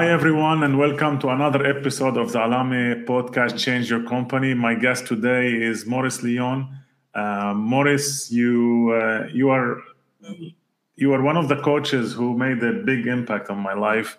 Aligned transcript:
Hi, 0.00 0.08
everyone, 0.08 0.62
and 0.62 0.78
welcome 0.78 1.18
to 1.18 1.28
another 1.28 1.66
episode 1.66 2.16
of 2.16 2.32
the 2.32 2.38
Alame 2.38 3.04
podcast, 3.04 3.58
Change 3.58 3.90
Your 3.90 4.02
Company. 4.02 4.54
My 4.54 4.74
guest 4.74 5.06
today 5.06 5.52
is 5.52 5.84
Maurice 5.84 6.22
Leon. 6.22 6.74
Uh, 7.14 7.52
Maurice, 7.54 8.32
you 8.32 8.98
uh, 8.98 9.26
you 9.30 9.50
are 9.50 9.82
you 10.96 11.12
are 11.12 11.20
one 11.20 11.36
of 11.36 11.48
the 11.48 11.56
coaches 11.56 12.14
who 12.14 12.34
made 12.34 12.62
a 12.62 12.82
big 12.82 13.08
impact 13.08 13.50
on 13.50 13.58
my 13.58 13.74
life. 13.74 14.16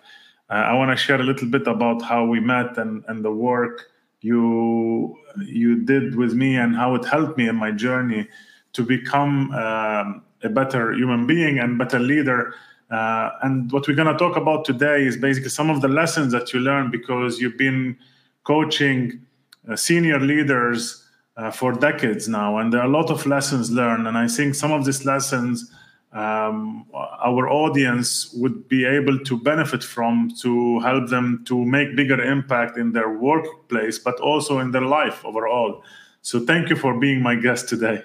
Uh, 0.48 0.70
I 0.70 0.74
want 0.74 0.92
to 0.92 0.96
share 0.96 1.20
a 1.20 1.24
little 1.24 1.48
bit 1.48 1.66
about 1.66 2.00
how 2.00 2.26
we 2.26 2.38
met 2.38 2.78
and, 2.78 3.02
and 3.08 3.24
the 3.24 3.32
work 3.32 3.86
you 4.20 5.18
you 5.44 5.84
did 5.84 6.14
with 6.14 6.32
me 6.32 6.54
and 6.54 6.76
how 6.76 6.94
it 6.94 7.04
helped 7.06 7.36
me 7.36 7.48
in 7.48 7.56
my 7.56 7.72
journey 7.72 8.28
to 8.74 8.84
become 8.84 9.50
um, 9.50 10.22
a 10.44 10.48
better 10.48 10.92
human 10.92 11.26
being 11.26 11.58
and 11.58 11.76
better 11.76 11.98
leader 11.98 12.54
uh, 12.92 13.30
and 13.42 13.72
what 13.72 13.88
we're 13.88 13.94
going 13.94 14.12
to 14.12 14.18
talk 14.18 14.36
about 14.36 14.66
today 14.66 15.02
is 15.02 15.16
basically 15.16 15.48
some 15.48 15.70
of 15.70 15.80
the 15.80 15.88
lessons 15.88 16.30
that 16.32 16.52
you 16.52 16.60
learned 16.60 16.92
because 16.92 17.40
you've 17.40 17.56
been 17.56 17.96
coaching 18.44 19.20
uh, 19.68 19.74
senior 19.74 20.20
leaders 20.20 21.08
uh, 21.38 21.50
for 21.50 21.72
decades 21.72 22.28
now, 22.28 22.58
and 22.58 22.70
there 22.70 22.80
are 22.80 22.86
a 22.86 22.90
lot 22.90 23.10
of 23.10 23.24
lessons 23.24 23.70
learned. 23.70 24.06
And 24.06 24.18
I 24.18 24.28
think 24.28 24.54
some 24.54 24.72
of 24.72 24.84
these 24.84 25.06
lessons 25.06 25.72
um, 26.12 26.84
our 26.92 27.48
audience 27.48 28.30
would 28.34 28.68
be 28.68 28.84
able 28.84 29.18
to 29.20 29.38
benefit 29.38 29.82
from 29.82 30.30
to 30.42 30.78
help 30.80 31.08
them 31.08 31.42
to 31.46 31.64
make 31.64 31.96
bigger 31.96 32.22
impact 32.22 32.76
in 32.76 32.92
their 32.92 33.16
workplace, 33.16 33.98
but 33.98 34.20
also 34.20 34.58
in 34.58 34.70
their 34.70 34.82
life 34.82 35.24
overall. 35.24 35.82
So, 36.20 36.40
thank 36.40 36.68
you 36.68 36.76
for 36.76 37.00
being 37.00 37.22
my 37.22 37.36
guest 37.36 37.70
today. 37.70 38.04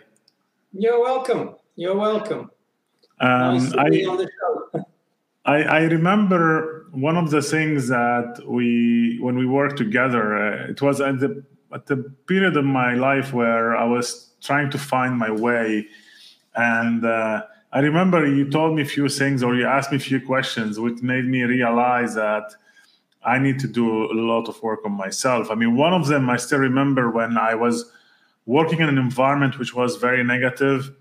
You're 0.71 1.01
welcome. 1.01 1.55
You're 1.75 1.97
welcome. 1.97 2.49
Um, 3.19 3.69
nice 3.71 3.73
I, 3.73 4.79
I, 5.47 5.63
I, 5.63 5.79
remember 5.83 6.87
one 6.91 7.15
of 7.15 7.31
the 7.31 7.41
things 7.41 7.87
that 7.87 8.43
we, 8.45 9.17
when 9.21 9.37
we 9.37 9.45
worked 9.45 9.77
together, 9.77 10.35
uh, 10.35 10.69
it 10.69 10.81
was 10.81 10.99
at 10.99 11.19
the, 11.19 11.43
at 11.73 11.85
the 11.85 11.97
period 12.27 12.57
of 12.57 12.65
my 12.65 12.95
life 12.95 13.33
where 13.33 13.75
I 13.75 13.85
was 13.85 14.31
trying 14.41 14.69
to 14.71 14.77
find 14.77 15.17
my 15.17 15.31
way. 15.31 15.87
And 16.55 17.05
uh, 17.05 17.43
I 17.71 17.79
remember 17.79 18.27
you 18.27 18.49
told 18.49 18.75
me 18.75 18.81
a 18.81 18.85
few 18.85 19.07
things 19.07 19.41
or 19.41 19.55
you 19.55 19.65
asked 19.65 19.91
me 19.91 19.97
a 19.97 20.01
few 20.01 20.19
questions, 20.19 20.81
which 20.81 21.01
made 21.01 21.25
me 21.25 21.43
realize 21.43 22.13
that 22.15 22.51
I 23.23 23.39
need 23.39 23.59
to 23.59 23.67
do 23.67 24.11
a 24.11 24.15
lot 24.15 24.49
of 24.49 24.61
work 24.61 24.81
on 24.85 24.91
myself. 24.91 25.49
I 25.49 25.55
mean, 25.55 25.77
one 25.77 25.93
of 25.93 26.07
them 26.07 26.29
I 26.29 26.37
still 26.37 26.59
remember 26.59 27.09
when 27.09 27.37
I 27.37 27.55
was 27.55 27.89
working 28.45 28.79
in 28.79 28.89
an 28.89 28.97
environment 28.97 29.59
which 29.59 29.73
was 29.73 29.95
very 29.95 30.23
negative 30.25 30.91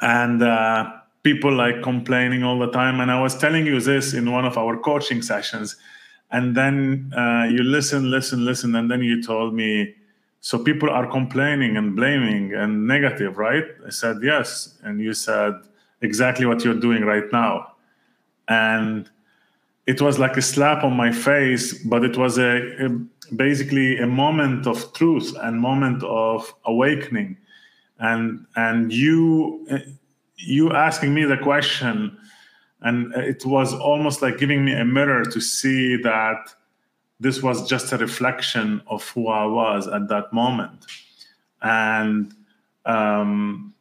and 0.00 0.42
uh, 0.42 0.92
people 1.22 1.52
like 1.52 1.82
complaining 1.82 2.42
all 2.42 2.58
the 2.58 2.70
time. 2.70 3.00
And 3.00 3.10
I 3.10 3.20
was 3.20 3.36
telling 3.36 3.66
you 3.66 3.80
this 3.80 4.14
in 4.14 4.30
one 4.32 4.44
of 4.44 4.58
our 4.58 4.76
coaching 4.76 5.22
sessions. 5.22 5.76
And 6.30 6.56
then 6.56 7.12
uh, 7.16 7.44
you 7.50 7.62
listen, 7.62 8.10
listen, 8.10 8.44
listen. 8.44 8.74
And 8.74 8.90
then 8.90 9.02
you 9.02 9.22
told 9.22 9.54
me, 9.54 9.94
so 10.40 10.58
people 10.58 10.90
are 10.90 11.06
complaining 11.06 11.76
and 11.76 11.94
blaming 11.94 12.54
and 12.54 12.86
negative, 12.86 13.38
right? 13.38 13.64
I 13.86 13.90
said, 13.90 14.16
yes. 14.22 14.76
And 14.82 15.00
you 15.00 15.14
said, 15.14 15.54
exactly 16.00 16.46
what 16.46 16.64
you're 16.64 16.80
doing 16.80 17.04
right 17.04 17.30
now. 17.32 17.72
And 18.48 19.08
it 19.86 20.00
was 20.00 20.18
like 20.18 20.36
a 20.36 20.42
slap 20.42 20.82
on 20.82 20.96
my 20.96 21.12
face, 21.12 21.82
but 21.84 22.04
it 22.04 22.16
was 22.16 22.38
a, 22.38 22.86
a 22.86 22.88
basically 23.34 23.98
a 23.98 24.06
moment 24.06 24.66
of 24.66 24.92
truth 24.92 25.34
and 25.40 25.60
moment 25.60 26.02
of 26.02 26.52
awakening. 26.64 27.36
And 27.98 28.46
and 28.56 28.92
you 28.92 29.64
you 30.42 30.72
asking 30.72 31.14
me 31.14 31.24
the 31.24 31.36
question 31.36 32.18
and 32.82 33.12
it 33.14 33.46
was 33.46 33.72
almost 33.72 34.22
like 34.22 34.38
giving 34.38 34.64
me 34.64 34.74
a 34.74 34.84
mirror 34.84 35.24
to 35.24 35.40
see 35.40 35.96
that 36.02 36.52
this 37.20 37.42
was 37.42 37.68
just 37.68 37.92
a 37.92 37.96
reflection 37.96 38.82
of 38.88 39.08
who 39.10 39.28
I 39.28 39.46
was 39.46 39.86
at 39.86 40.08
that 40.08 40.32
moment. 40.32 40.84
And 41.62 42.34
um, 42.84 43.72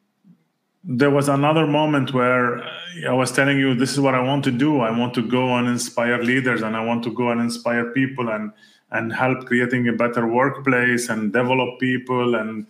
there 0.84 1.10
was 1.10 1.28
another 1.28 1.66
moment 1.66 2.14
where 2.14 2.64
I 3.08 3.14
was 3.14 3.32
telling 3.32 3.58
you, 3.58 3.74
this 3.74 3.92
is 3.92 4.00
what 4.00 4.14
I 4.14 4.22
want 4.22 4.44
to 4.44 4.52
do. 4.52 4.82
I 4.82 4.96
want 4.96 5.16
to 5.16 5.28
go 5.28 5.56
and 5.56 5.68
inspire 5.68 6.22
leaders, 6.22 6.62
and 6.62 6.78
I 6.78 6.86
want 6.86 7.04
to 7.06 7.12
go 7.12 7.30
and 7.30 7.42
inspire 7.42 7.92
people 7.92 8.30
and 8.30 8.52
and 8.94 9.14
help 9.14 9.46
creating 9.46 9.88
a 9.88 9.94
better 9.94 10.28
workplace 10.28 11.08
and 11.08 11.32
develop 11.32 11.80
people 11.80 12.36
and 12.36 12.68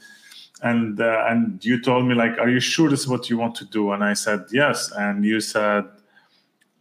and 0.62 1.02
uh, 1.02 1.26
and 1.28 1.64
you 1.66 1.82
told 1.82 2.06
me 2.06 2.14
like 2.14 2.38
are 2.38 2.50
you 2.50 2.60
sure 2.60 2.90
this 2.90 3.02
is 3.02 3.08
what 3.08 3.30
you 3.30 3.38
want 3.38 3.56
to 3.56 3.66
do? 3.66 3.92
And 3.92 4.04
i 4.04 4.14
said 4.14 4.46
yes. 4.52 4.92
And 4.92 5.26
you 5.26 5.40
said 5.40 5.86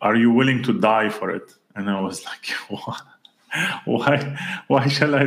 are 0.01 0.17
you 0.17 0.31
willing 0.31 0.63
to 0.65 0.73
die 0.73 1.09
for 1.09 1.31
it? 1.31 1.55
And 1.75 1.89
i 1.89 2.01
was 2.01 2.25
like 2.31 2.47
why 3.85 4.39
why 4.69 4.87
shall 4.89 5.15
i 5.15 5.25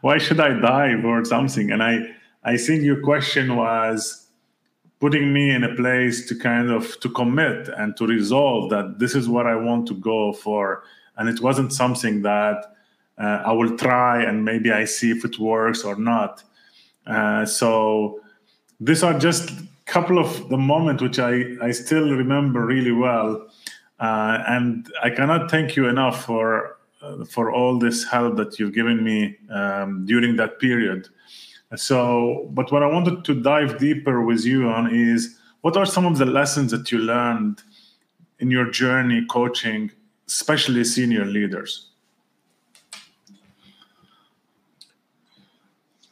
why 0.00 0.18
should 0.18 0.40
i 0.40 0.58
die 0.58 1.00
for 1.00 1.24
something? 1.24 1.70
And 1.70 1.82
i 1.82 1.98
i 2.44 2.56
think 2.56 2.82
your 2.82 3.02
question 3.02 3.56
was 3.56 4.26
putting 4.98 5.32
me 5.32 5.50
in 5.50 5.64
a 5.64 5.74
place 5.76 6.26
to 6.28 6.34
kind 6.34 6.70
of 6.70 6.98
to 7.00 7.08
commit 7.10 7.68
and 7.68 7.96
to 7.96 8.06
resolve 8.06 8.70
that 8.70 8.98
this 8.98 9.14
is 9.14 9.28
what 9.28 9.46
i 9.46 9.54
want 9.54 9.86
to 9.88 9.94
go 9.94 10.32
for. 10.32 10.84
And 11.16 11.28
it 11.28 11.42
wasn't 11.42 11.74
something 11.74 12.22
that 12.22 12.64
uh, 13.18 13.42
i 13.44 13.52
will 13.52 13.76
try 13.76 14.22
and 14.22 14.42
maybe 14.42 14.72
i 14.72 14.86
see 14.86 15.10
if 15.10 15.22
it 15.26 15.38
works 15.38 15.84
or 15.84 15.96
not 15.96 16.42
uh, 17.06 17.44
so 17.44 18.20
these 18.80 19.02
are 19.02 19.18
just 19.18 19.50
a 19.50 19.66
couple 19.86 20.18
of 20.18 20.48
the 20.48 20.56
moments 20.56 21.02
which 21.02 21.18
I, 21.18 21.56
I 21.62 21.70
still 21.70 22.10
remember 22.10 22.64
really 22.64 22.92
well. 22.92 23.46
Uh, 23.98 24.42
and 24.46 24.90
I 25.02 25.10
cannot 25.10 25.50
thank 25.50 25.76
you 25.76 25.86
enough 25.86 26.24
for 26.24 26.78
uh, 27.02 27.24
for 27.24 27.50
all 27.50 27.78
this 27.78 28.04
help 28.04 28.36
that 28.36 28.58
you've 28.58 28.74
given 28.74 29.02
me 29.02 29.36
um, 29.50 30.04
during 30.06 30.36
that 30.36 30.58
period. 30.58 31.08
So, 31.76 32.48
but 32.52 32.72
what 32.72 32.82
I 32.82 32.86
wanted 32.86 33.24
to 33.24 33.40
dive 33.40 33.78
deeper 33.78 34.22
with 34.22 34.44
you 34.44 34.68
on 34.68 34.92
is 34.94 35.38
what 35.60 35.76
are 35.76 35.86
some 35.86 36.04
of 36.04 36.18
the 36.18 36.26
lessons 36.26 36.70
that 36.72 36.90
you 36.90 36.98
learned 36.98 37.62
in 38.38 38.50
your 38.50 38.70
journey 38.70 39.24
coaching, 39.30 39.90
especially 40.26 40.84
senior 40.84 41.24
leaders? 41.24 41.89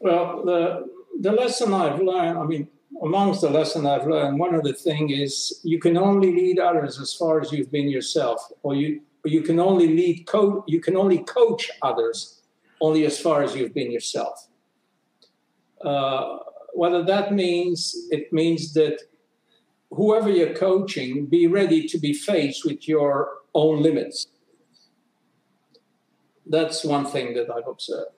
Well, 0.00 0.44
the 0.44 0.88
the 1.20 1.32
lesson 1.32 1.74
I've 1.74 2.00
learned, 2.00 2.38
I 2.38 2.44
mean, 2.44 2.68
amongst 3.02 3.40
the 3.40 3.50
lesson 3.50 3.86
I've 3.86 4.06
learned, 4.06 4.38
one 4.38 4.54
of 4.54 4.62
the 4.62 4.72
thing 4.72 5.10
is 5.10 5.60
you 5.64 5.80
can 5.80 5.96
only 5.96 6.32
lead 6.32 6.58
others 6.58 7.00
as 7.00 7.12
far 7.12 7.40
as 7.40 7.52
you've 7.52 7.72
been 7.72 7.88
yourself, 7.88 8.40
or 8.62 8.74
you 8.74 9.00
or 9.24 9.30
you 9.30 9.42
can 9.42 9.58
only 9.58 9.88
lead 9.88 10.26
co- 10.26 10.64
you 10.66 10.80
can 10.80 10.96
only 10.96 11.18
coach 11.18 11.70
others 11.82 12.42
only 12.80 13.04
as 13.04 13.18
far 13.18 13.42
as 13.42 13.56
you've 13.56 13.74
been 13.74 13.90
yourself. 13.90 14.48
Uh, 15.82 16.38
whether 16.74 17.02
that 17.02 17.32
means 17.32 18.06
it 18.10 18.32
means 18.32 18.72
that 18.74 19.00
whoever 19.90 20.30
you're 20.30 20.54
coaching, 20.54 21.26
be 21.26 21.46
ready 21.46 21.88
to 21.88 21.98
be 21.98 22.12
faced 22.12 22.64
with 22.64 22.86
your 22.86 23.38
own 23.54 23.82
limits. 23.82 24.28
That's 26.46 26.84
one 26.84 27.06
thing 27.06 27.34
that 27.34 27.50
I've 27.50 27.66
observed. 27.66 28.17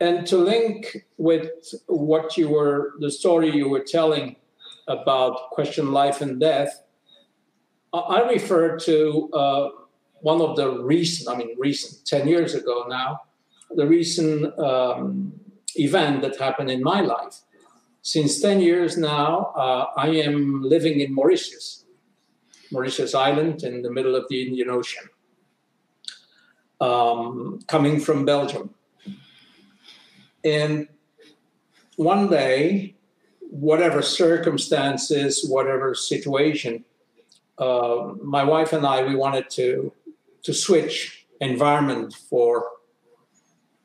And 0.00 0.26
to 0.26 0.36
link 0.36 1.06
with 1.18 1.48
what 1.86 2.36
you 2.36 2.48
were, 2.48 2.94
the 3.00 3.10
story 3.10 3.54
you 3.54 3.68
were 3.68 3.84
telling 3.86 4.36
about 4.88 5.50
question 5.50 5.92
life 5.92 6.20
and 6.20 6.40
death, 6.40 6.82
I 7.92 8.22
refer 8.22 8.76
to 8.76 9.30
uh, 9.32 9.68
one 10.20 10.40
of 10.40 10.56
the 10.56 10.82
recent, 10.82 11.28
I 11.28 11.38
mean, 11.38 11.54
recent, 11.58 12.04
10 12.06 12.26
years 12.26 12.54
ago 12.54 12.86
now, 12.88 13.20
the 13.76 13.86
recent 13.86 14.58
um, 14.58 15.32
event 15.76 16.22
that 16.22 16.38
happened 16.38 16.70
in 16.70 16.82
my 16.82 17.00
life. 17.00 17.40
Since 18.02 18.40
10 18.40 18.60
years 18.60 18.98
now, 18.98 19.52
uh, 19.56 19.86
I 19.96 20.08
am 20.08 20.62
living 20.62 21.00
in 21.00 21.14
Mauritius, 21.14 21.84
Mauritius 22.70 23.14
Island 23.14 23.62
in 23.62 23.82
the 23.82 23.90
middle 23.90 24.14
of 24.14 24.26
the 24.28 24.46
Indian 24.46 24.70
Ocean, 24.70 25.08
um, 26.80 27.60
coming 27.66 28.00
from 28.00 28.24
Belgium. 28.24 28.74
And 30.44 30.88
one 31.96 32.28
day, 32.28 32.94
whatever 33.40 34.02
circumstances, 34.02 35.46
whatever 35.48 35.94
situation, 35.94 36.84
uh, 37.58 38.12
my 38.22 38.44
wife 38.44 38.72
and 38.72 38.84
I, 38.86 39.04
we 39.04 39.14
wanted 39.14 39.48
to 39.50 39.92
to 40.42 40.52
switch 40.52 41.26
environment 41.40 42.14
for 42.14 42.66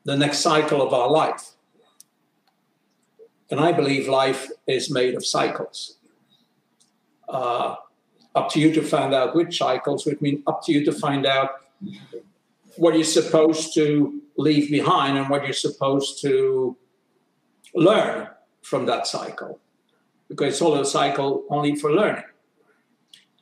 the 0.04 0.16
next 0.16 0.38
cycle 0.40 0.82
of 0.82 0.92
our 0.92 1.08
life. 1.08 1.52
And 3.50 3.58
I 3.58 3.72
believe 3.72 4.08
life 4.08 4.48
is 4.66 4.90
made 4.90 5.14
of 5.14 5.24
cycles. 5.24 5.96
Uh, 7.28 7.76
up 8.34 8.50
to 8.50 8.60
you 8.60 8.72
to 8.72 8.82
find 8.82 9.14
out 9.14 9.34
which 9.34 9.58
cycles, 9.58 10.04
which 10.06 10.20
mean 10.20 10.42
up 10.46 10.62
to 10.64 10.72
you 10.72 10.84
to 10.84 10.92
find 10.92 11.26
out 11.26 11.50
what 12.76 12.94
you're 12.94 13.04
supposed 13.04 13.74
to 13.74 14.20
leave 14.36 14.70
behind 14.70 15.18
and 15.18 15.28
what 15.28 15.44
you're 15.44 15.52
supposed 15.52 16.20
to 16.22 16.76
learn 17.74 18.28
from 18.62 18.86
that 18.86 19.06
cycle 19.06 19.60
because 20.28 20.54
it's 20.54 20.62
all 20.62 20.74
a 20.78 20.84
cycle 20.84 21.44
only 21.50 21.74
for 21.76 21.92
learning 21.92 22.24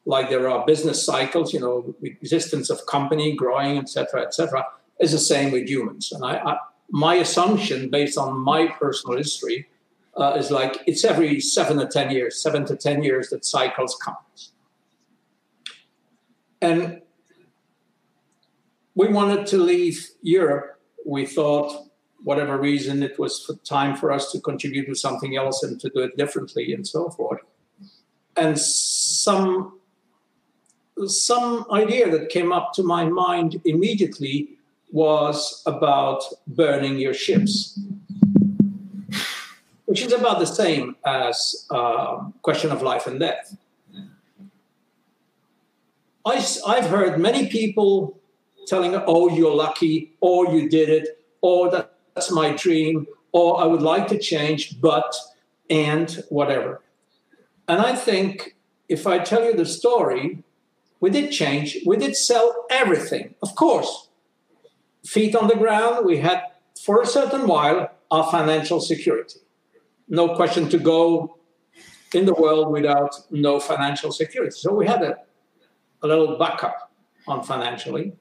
like 0.09 0.31
there 0.31 0.49
are 0.49 0.65
business 0.65 1.05
cycles, 1.05 1.53
you 1.53 1.61
know, 1.61 1.95
existence 2.03 2.71
of 2.71 2.85
company 2.87 3.37
growing, 3.37 3.77
etc., 3.77 4.23
etc., 4.23 4.65
is 4.99 5.13
the 5.13 5.19
same 5.19 5.53
with 5.53 5.69
humans. 5.69 6.11
And 6.13 6.25
I, 6.25 6.39
I, 6.39 6.57
my 6.91 7.17
assumption, 7.17 7.91
based 7.91 8.17
on 8.17 8.39
my 8.41 8.69
personal 8.69 9.19
history, 9.19 9.69
uh, 10.17 10.33
is 10.39 10.51
like 10.51 10.79
it's 10.87 11.05
every 11.05 11.41
seven 11.41 11.77
to 11.77 11.87
ten 11.87 12.11
years, 12.11 12.43
seven 12.43 12.65
to 12.65 12.75
ten 12.75 13.03
years 13.03 13.29
that 13.29 13.45
cycles 13.45 13.99
come. 14.03 14.17
And 16.63 17.03
we 18.99 19.07
wanted 19.07 19.47
to 19.47 19.59
leave 19.59 20.11
Europe. 20.23 20.77
We 21.07 21.25
thought, 21.25 21.89
whatever 22.25 22.59
reason, 22.59 23.05
it 23.05 23.17
was 23.17 23.49
time 23.65 23.95
for 23.95 24.11
us 24.11 24.33
to 24.33 24.41
contribute 24.41 24.87
to 24.87 24.97
something 24.97 25.37
else 25.37 25.63
and 25.63 25.81
to 25.81 25.89
do 25.89 26.01
it 26.01 26.17
differently 26.17 26.75
and 26.75 26.85
so 26.85 27.09
forth. 27.11 27.41
And 28.37 28.59
some 28.59 29.79
some 31.07 31.65
idea 31.71 32.11
that 32.11 32.29
came 32.29 32.51
up 32.51 32.73
to 32.73 32.83
my 32.83 33.05
mind 33.05 33.61
immediately 33.65 34.59
was 34.91 35.63
about 35.65 36.25
burning 36.49 36.99
your 36.99 37.15
ships, 37.15 37.79
which 39.85 40.03
is 40.03 40.13
about 40.13 40.41
the 40.41 40.51
same 40.63 40.97
as 41.07 41.67
uh, 41.71 42.17
question 42.43 42.73
of 42.73 42.83
life 42.83 43.07
and 43.07 43.21
death. 43.21 43.57
I, 46.27 46.45
I've 46.67 46.91
heard 46.91 47.21
many 47.21 47.47
people 47.47 48.19
telling, 48.69 48.95
oh, 49.07 49.29
you're 49.29 49.55
lucky, 49.55 50.13
or 50.21 50.49
you 50.55 50.69
did 50.69 50.89
it, 50.89 51.25
or 51.41 51.71
that's 51.71 52.31
my 52.31 52.51
dream, 52.53 53.07
or 53.33 53.61
I 53.61 53.65
would 53.65 53.83
like 53.83 54.09
to 54.09 54.19
change, 54.19 54.81
but, 54.81 55.15
and 55.71 56.23
whatever. 56.29 56.81
And 57.67 57.81
I 57.81 57.95
think 57.95 58.57
if 58.89 59.07
I 59.07 59.19
tell 59.19 59.45
you 59.45 59.55
the 59.55 59.67
story, 59.67 60.43
we 61.01 61.11
did 61.11 61.31
change. 61.31 61.79
We 61.87 61.97
did 61.97 62.17
sell 62.17 62.67
everything, 62.71 63.35
of 63.43 63.55
course. 63.55 64.09
Feet 65.05 65.37
on 65.37 65.49
the 65.49 65.57
ground, 65.57 66.05
we 66.05 66.19
had 66.19 66.43
for 66.83 67.01
a 67.03 67.07
certain 67.07 67.47
while 67.47 67.91
our 68.11 68.31
financial 68.31 68.81
security. 68.81 69.41
No 70.09 70.35
question 70.35 70.69
to 70.71 70.79
go 70.79 71.37
in 72.15 72.25
the 72.25 72.35
world 72.35 72.73
without 72.73 73.15
no 73.31 73.61
financial 73.61 74.11
security. 74.11 74.53
So 74.53 74.73
we 74.73 74.87
had 74.87 75.03
a, 75.03 75.17
a 76.03 76.07
little 76.07 76.39
backup 76.39 76.91
on 77.27 77.43
financially 77.45 78.15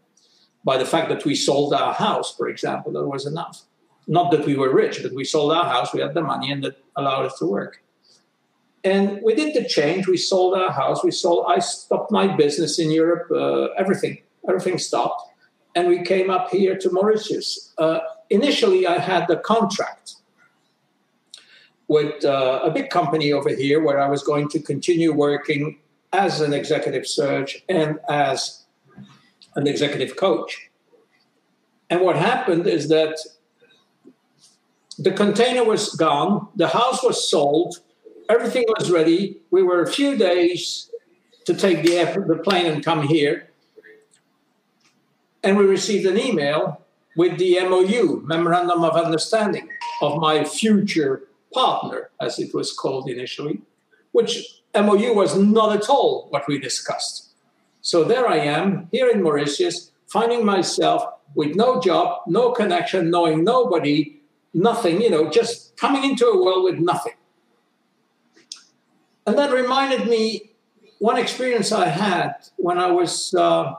by 0.68 0.75
the 0.78 0.90
fact 0.94 1.08
that 1.08 1.24
we 1.24 1.34
sold 1.34 1.74
our 1.74 1.94
house, 1.94 2.36
for 2.36 2.50
example, 2.50 2.92
that 2.92 3.08
was 3.16 3.25
enough. 3.25 3.62
Not 4.06 4.31
that 4.31 4.46
we 4.46 4.56
were 4.62 4.72
rich, 4.84 5.02
but 5.02 5.14
we 5.14 5.24
sold 5.24 5.54
our 5.54 5.64
house, 5.64 5.94
we 5.94 6.02
had 6.02 6.14
the 6.14 6.25
money, 6.34 6.52
and 6.52 6.62
that 6.66 6.75
allowed 6.98 7.25
us 7.30 7.40
to 7.40 7.46
work. 7.46 7.81
And 8.84 9.22
we 9.24 9.34
did 9.34 9.56
the 9.56 9.64
change. 9.78 10.08
We 10.08 10.18
sold 10.18 10.52
our 10.62 10.72
house. 10.81 11.06
We 11.06 11.12
sold. 11.12 11.46
I 11.48 11.60
stopped 11.60 12.12
my 12.12 12.25
business 12.44 12.80
in 12.80 12.92
Europe. 12.92 13.31
Uh, 13.31 13.81
everything, 13.81 14.18
everything 14.50 14.78
stopped, 14.78 15.22
and 15.75 15.88
we 15.88 16.04
came 16.04 16.30
up 16.30 16.50
here 16.50 16.75
to 16.84 16.88
Mauritius. 16.92 17.74
Uh, 17.78 18.00
initially, 18.30 18.86
I 18.86 18.98
had 19.00 19.24
the 19.30 19.38
contract 19.38 20.16
with 21.88 22.25
uh, 22.25 22.60
a 22.69 22.72
big 22.72 22.90
company 22.90 23.31
over 23.31 23.52
here, 23.64 23.81
where 23.81 24.00
I 24.06 24.10
was 24.10 24.22
going 24.22 24.50
to 24.50 24.60
continue 24.60 25.14
working 25.14 25.80
as 26.12 26.42
an 26.42 26.52
executive 26.52 27.08
search 27.08 27.64
and 27.69 28.00
as 28.10 28.67
an 29.57 29.68
executive 29.68 30.15
coach. 30.15 30.69
And 31.89 32.01
what 32.01 32.15
happened 32.15 32.68
is 32.68 32.88
that 32.89 33.18
the 34.98 35.12
container 35.12 35.63
was 35.63 35.94
gone, 35.95 36.48
the 36.56 36.68
house 36.68 37.04
was 37.04 37.30
sold, 37.30 37.80
everything 38.30 38.65
was 38.77 38.89
ready. 38.92 39.42
We 39.51 39.63
were 39.63 39.81
a 39.81 39.92
few 39.92 40.15
days 40.15 40.89
to 41.45 41.54
take 41.54 41.83
the, 41.83 42.24
the 42.27 42.38
plane 42.38 42.68
and 42.68 42.86
come 42.86 43.04
here. 43.04 43.50
And 45.44 45.57
we 45.57 45.65
received 45.65 46.06
an 46.06 46.18
email 46.18 46.81
with 47.15 47.38
the 47.39 47.59
MOU, 47.62 48.21
Memorandum 48.25 48.83
of 48.83 48.95
Understanding, 48.95 49.69
of 50.01 50.19
my 50.19 50.44
future 50.44 51.24
partner, 51.54 52.12
as 52.21 52.38
it 52.38 52.54
was 52.54 52.74
called 52.74 53.09
initially, 53.09 53.62
which 54.12 54.62
MOU 54.75 55.13
was 55.13 55.36
not 55.38 55.75
at 55.75 55.89
all 55.89 56.27
what 56.30 56.48
we 56.48 56.59
discussed. 56.59 57.26
So 57.88 58.04
there 58.04 58.28
I 58.28 58.39
am, 58.39 58.89
here 58.92 59.07
in 59.07 59.24
Mauritius, 59.24 59.94
finding 60.07 60.44
myself 60.44 61.06
with 61.36 61.56
no 61.56 61.80
job, 61.80 62.19
no 62.28 62.51
connection, 62.51 63.10
knowing 63.10 63.45
nobody, 63.45 64.19
nothing, 64.54 65.01
you 65.01 65.10
know, 65.10 65.30
just 65.30 65.78
coming 65.78 66.04
into 66.04 66.28
a 66.28 66.44
world 66.44 66.66
with 66.66 66.80
nothing. 66.80 67.13
And 69.25 69.38
that 69.38 69.54
reminded 69.54 70.06
me 70.06 70.51
one 71.00 71.18
experience 71.18 71.72
I 71.72 71.88
had 71.88 72.34
when 72.57 72.78
I 72.78 72.92
was 72.92 73.34
uh, 73.34 73.75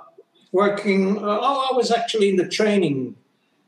working. 0.52 1.18
Uh, 1.18 1.40
oh, 1.42 1.68
I 1.70 1.76
was 1.76 1.90
actually 1.90 2.30
in 2.30 2.36
the 2.36 2.48
training 2.48 3.14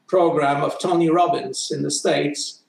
program 0.07 0.63
of 0.63 0.81
Tony 0.81 1.11
Robbins 1.11 1.71
in 1.71 1.83
the 1.83 1.91
States. 1.91 2.60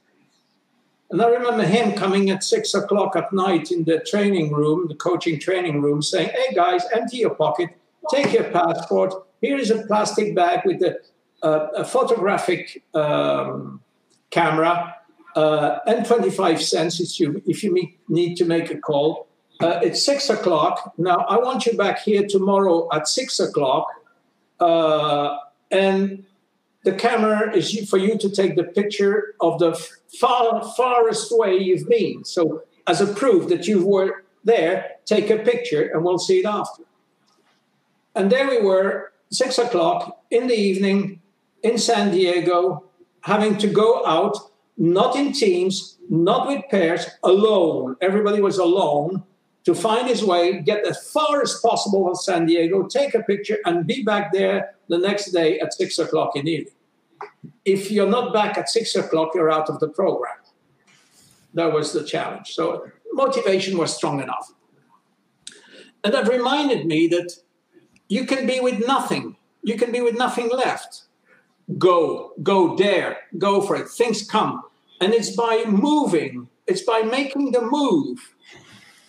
And 1.12 1.22
I 1.22 1.28
remember 1.28 1.64
him 1.64 1.92
coming 1.94 2.30
at 2.30 2.42
six 2.42 2.74
o'clock 2.74 3.18
at 3.18 3.34
night 3.34 3.72
in 3.72 3.84
the 3.84 4.00
training 4.00 4.54
room, 4.54 4.88
the 4.88 4.96
coaching 4.96 5.40
training 5.40 5.82
room, 5.82 6.02
saying, 6.02 6.30
Hey 6.30 6.56
guys, 6.56 6.86
empty 6.94 7.18
your 7.18 7.36
pocket, 7.36 7.70
take 8.10 8.32
your 8.32 8.46
passport. 8.46 9.14
Here 9.42 9.58
is 9.58 9.72
a 9.72 9.86
plastic 9.88 10.34
bag 10.34 10.62
with 10.66 10.82
a, 10.82 10.98
a 11.44 11.84
photographic 11.84 12.84
um, 12.94 13.82
camera 14.30 14.96
uh, 15.36 15.80
and 15.86 16.06
25 16.06 16.62
cents 16.62 17.02
if 17.02 17.20
you, 17.20 17.42
if 17.46 17.62
you 17.62 17.90
need 18.08 18.36
to 18.36 18.46
make 18.46 18.72
a 18.72 18.78
call. 18.78 19.28
Uh, 19.60 19.80
it's 19.84 20.06
six 20.06 20.30
o'clock. 20.30 20.94
Now, 20.98 21.26
I 21.28 21.38
want 21.38 21.66
you 21.66 21.74
back 21.78 22.00
here 22.00 22.26
tomorrow 22.26 22.88
at 22.94 23.10
six 23.10 23.40
o'clock. 23.40 23.88
Uh, 24.62 25.38
and 25.72 26.26
the 26.84 26.94
camera 26.94 27.56
is 27.56 27.90
for 27.90 27.98
you 27.98 28.18
to 28.18 28.30
take 28.30 28.56
the 28.56 28.64
picture 28.64 29.36
of 29.40 29.60
the 29.60 29.74
far, 30.20 30.64
farthest 30.76 31.32
way 31.38 31.58
you've 31.58 31.88
been. 31.88 32.26
So, 32.26 32.64
as 32.88 33.00
a 33.02 33.14
proof 33.14 33.48
that 33.50 33.68
you 33.68 33.86
were 33.86 34.24
there, 34.44 34.98
take 35.06 35.30
a 35.30 35.38
picture 35.38 35.92
and 35.94 36.04
we'll 36.04 36.18
see 36.18 36.40
it 36.40 36.46
after. 36.46 36.84
And 38.16 38.32
there 38.32 38.50
we 38.50 38.62
were, 38.62 39.14
six 39.30 39.58
o'clock 39.58 40.24
in 40.32 40.48
the 40.48 40.56
evening 40.56 41.22
in 41.64 41.78
San 41.78 42.12
Diego, 42.12 42.84
having 43.22 43.58
to 43.58 43.68
go 43.68 44.06
out 44.06 44.36
not 44.78 45.16
in 45.16 45.32
teams, 45.32 45.98
not 46.10 46.48
with 46.48 46.64
pairs, 46.70 47.06
alone. 47.24 47.96
Everybody 48.02 48.42
was 48.42 48.58
alone 48.58 49.24
to 49.64 49.76
find 49.76 50.08
his 50.08 50.24
way, 50.24 50.60
get 50.62 50.86
as 50.88 51.12
far 51.12 51.42
as 51.42 51.60
possible 51.62 52.06
from 52.06 52.16
San 52.16 52.46
Diego, 52.46 52.88
take 52.88 53.14
a 53.14 53.22
picture, 53.22 53.58
and 53.66 53.86
be 53.86 54.04
back 54.04 54.34
there 54.34 54.76
the 54.88 54.98
next 54.98 55.32
day 55.32 55.60
at 55.60 55.74
six 55.74 56.00
o'clock 56.00 56.36
in 56.36 56.46
the 56.46 56.52
evening. 56.52 56.74
If 57.64 57.92
you're 57.92 58.10
not 58.10 58.34
back 58.34 58.58
at 58.58 58.70
six 58.70 58.96
o'clock, 58.96 59.32
you're 59.36 59.52
out 59.52 59.70
of 59.70 59.80
the 59.80 59.90
program. 59.90 60.34
That 61.54 61.72
was 61.72 61.94
the 61.94 62.04
challenge. 62.04 62.54
So 62.54 62.88
motivation 63.14 63.78
was 63.78 63.96
strong 63.96 64.22
enough. 64.22 64.52
And 66.04 66.14
that 66.14 66.28
reminded 66.28 66.88
me 66.88 67.08
that 67.10 67.32
you 68.08 68.26
can 68.26 68.48
be 68.48 68.60
with 68.60 68.86
nothing. 68.88 69.36
You 69.62 69.78
can 69.78 69.92
be 69.92 70.02
with 70.02 70.18
nothing 70.18 70.50
left. 70.50 71.04
Go, 71.78 72.34
go, 72.42 72.76
there, 72.76 73.18
go 73.38 73.62
for 73.62 73.76
it. 73.76 73.88
Things 73.90 74.28
come. 74.28 74.64
And 75.00 75.14
it's 75.14 75.36
by 75.36 75.66
moving, 75.68 76.50
it's 76.66 76.82
by 76.82 77.02
making 77.02 77.52
the 77.52 77.62
move 77.62 78.34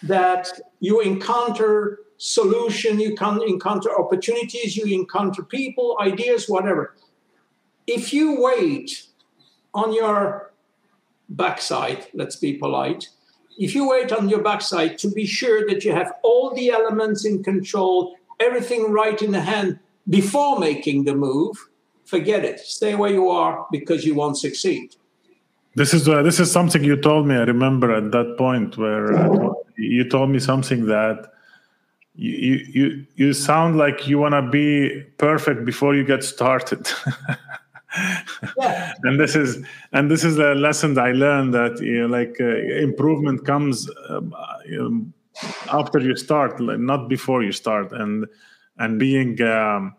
that 0.02 0.48
you 0.80 1.00
encounter 1.00 1.98
solution, 2.18 3.00
you 3.00 3.14
can 3.16 3.40
encounter 3.42 3.90
opportunities, 3.98 4.76
you 4.76 4.84
encounter 4.86 5.42
people, 5.42 5.96
ideas, 6.00 6.48
whatever. 6.48 6.94
If 7.86 8.12
you 8.12 8.40
wait 8.40 9.06
on 9.74 9.92
your 9.92 10.52
backside, 11.28 12.06
let's 12.14 12.36
be 12.36 12.54
polite, 12.54 13.08
if 13.58 13.74
you 13.74 13.88
wait 13.88 14.12
on 14.12 14.28
your 14.28 14.42
backside 14.42 14.98
to 14.98 15.10
be 15.10 15.26
sure 15.26 15.66
that 15.68 15.84
you 15.84 15.92
have 15.92 16.12
all 16.22 16.54
the 16.54 16.70
elements 16.70 17.24
in 17.24 17.42
control, 17.42 18.16
everything 18.40 18.90
right 18.90 19.20
in 19.20 19.32
the 19.32 19.40
hand 19.40 19.78
before 20.08 20.58
making 20.58 21.04
the 21.04 21.14
move, 21.14 21.68
forget 22.04 22.44
it. 22.44 22.60
Stay 22.60 22.94
where 22.94 23.10
you 23.10 23.28
are 23.28 23.66
because 23.70 24.04
you 24.04 24.14
won't 24.14 24.38
succeed. 24.38 24.96
This 25.74 25.94
is 25.94 26.08
uh, 26.08 26.22
this 26.22 26.38
is 26.38 26.50
something 26.50 26.84
you 26.84 26.96
told 26.96 27.26
me. 27.26 27.34
I 27.34 27.44
remember 27.44 27.94
at 27.94 28.12
that 28.12 28.36
point 28.36 28.76
where 28.76 29.14
uh, 29.14 29.52
you 29.76 30.08
told 30.08 30.30
me 30.30 30.38
something 30.38 30.86
that 30.86 31.32
you 32.14 32.60
you 32.68 33.06
you 33.16 33.32
sound 33.32 33.78
like 33.78 34.06
you 34.06 34.18
want 34.18 34.34
to 34.34 34.42
be 34.42 35.02
perfect 35.16 35.64
before 35.64 35.94
you 35.94 36.04
get 36.04 36.22
started. 36.24 36.86
yeah. 38.58 38.92
and 39.02 39.18
this 39.18 39.34
is 39.34 39.64
and 39.92 40.10
this 40.10 40.24
is 40.24 40.38
a 40.38 40.54
lesson 40.54 40.98
I 40.98 41.12
learned 41.12 41.54
that 41.54 41.80
you 41.80 42.00
know, 42.00 42.06
like 42.06 42.36
uh, 42.38 42.56
improvement 42.82 43.46
comes 43.46 43.88
um, 44.10 44.34
um, 44.78 45.14
after 45.72 45.98
you 45.98 46.16
start, 46.16 46.60
not 46.60 47.08
before 47.08 47.42
you 47.42 47.52
start, 47.52 47.92
and 47.92 48.26
and 48.76 48.98
being 48.98 49.40
um, 49.40 49.94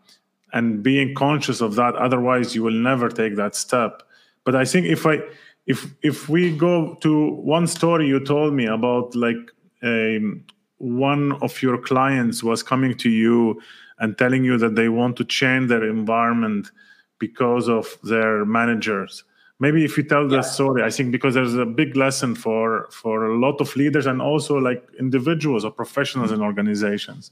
and 0.54 0.84
being 0.84 1.16
conscious 1.16 1.62
of 1.62 1.74
that. 1.76 1.96
Otherwise, 1.96 2.54
you 2.54 2.62
will 2.62 2.72
never 2.72 3.10
take 3.10 3.36
that 3.38 3.56
step. 3.56 4.04
But 4.44 4.56
I 4.56 4.66
think 4.66 4.86
if 4.86 5.06
I 5.06 5.22
if 5.66 5.94
if 6.02 6.30
we 6.30 6.56
go 6.56 6.96
to 7.02 7.30
one 7.36 7.68
story 7.68 8.08
you 8.08 8.20
told 8.20 8.54
me 8.54 8.66
about 8.66 9.16
like 9.16 9.52
um, 9.82 10.44
one 10.78 11.34
of 11.42 11.62
your 11.62 11.78
clients 11.78 12.44
was 12.44 12.62
coming 12.64 12.96
to 12.98 13.10
you 13.10 13.62
and 14.00 14.18
telling 14.18 14.44
you 14.44 14.58
that 14.58 14.76
they 14.76 14.90
want 14.90 15.16
to 15.18 15.24
change 15.24 15.70
their 15.70 15.88
environment 15.88 16.72
because 17.20 17.70
of 17.70 17.98
their 18.04 18.44
managers. 18.44 19.24
Maybe 19.60 19.86
if 19.86 19.98
you 19.98 20.04
tell 20.04 20.28
the 20.28 20.42
story 20.42 20.84
i 20.84 20.90
think 20.90 21.12
because 21.12 21.36
there's 21.36 21.56
a 21.56 21.66
big 21.66 21.96
lesson 21.96 22.36
for 22.36 22.88
for 22.92 23.26
a 23.32 23.38
lot 23.38 23.62
of 23.62 23.74
leaders 23.76 24.06
and 24.06 24.22
also 24.22 24.58
like 24.58 24.86
individuals 25.00 25.64
or 25.64 25.72
professionals 25.72 26.32
in 26.32 26.42
organizations. 26.42 27.32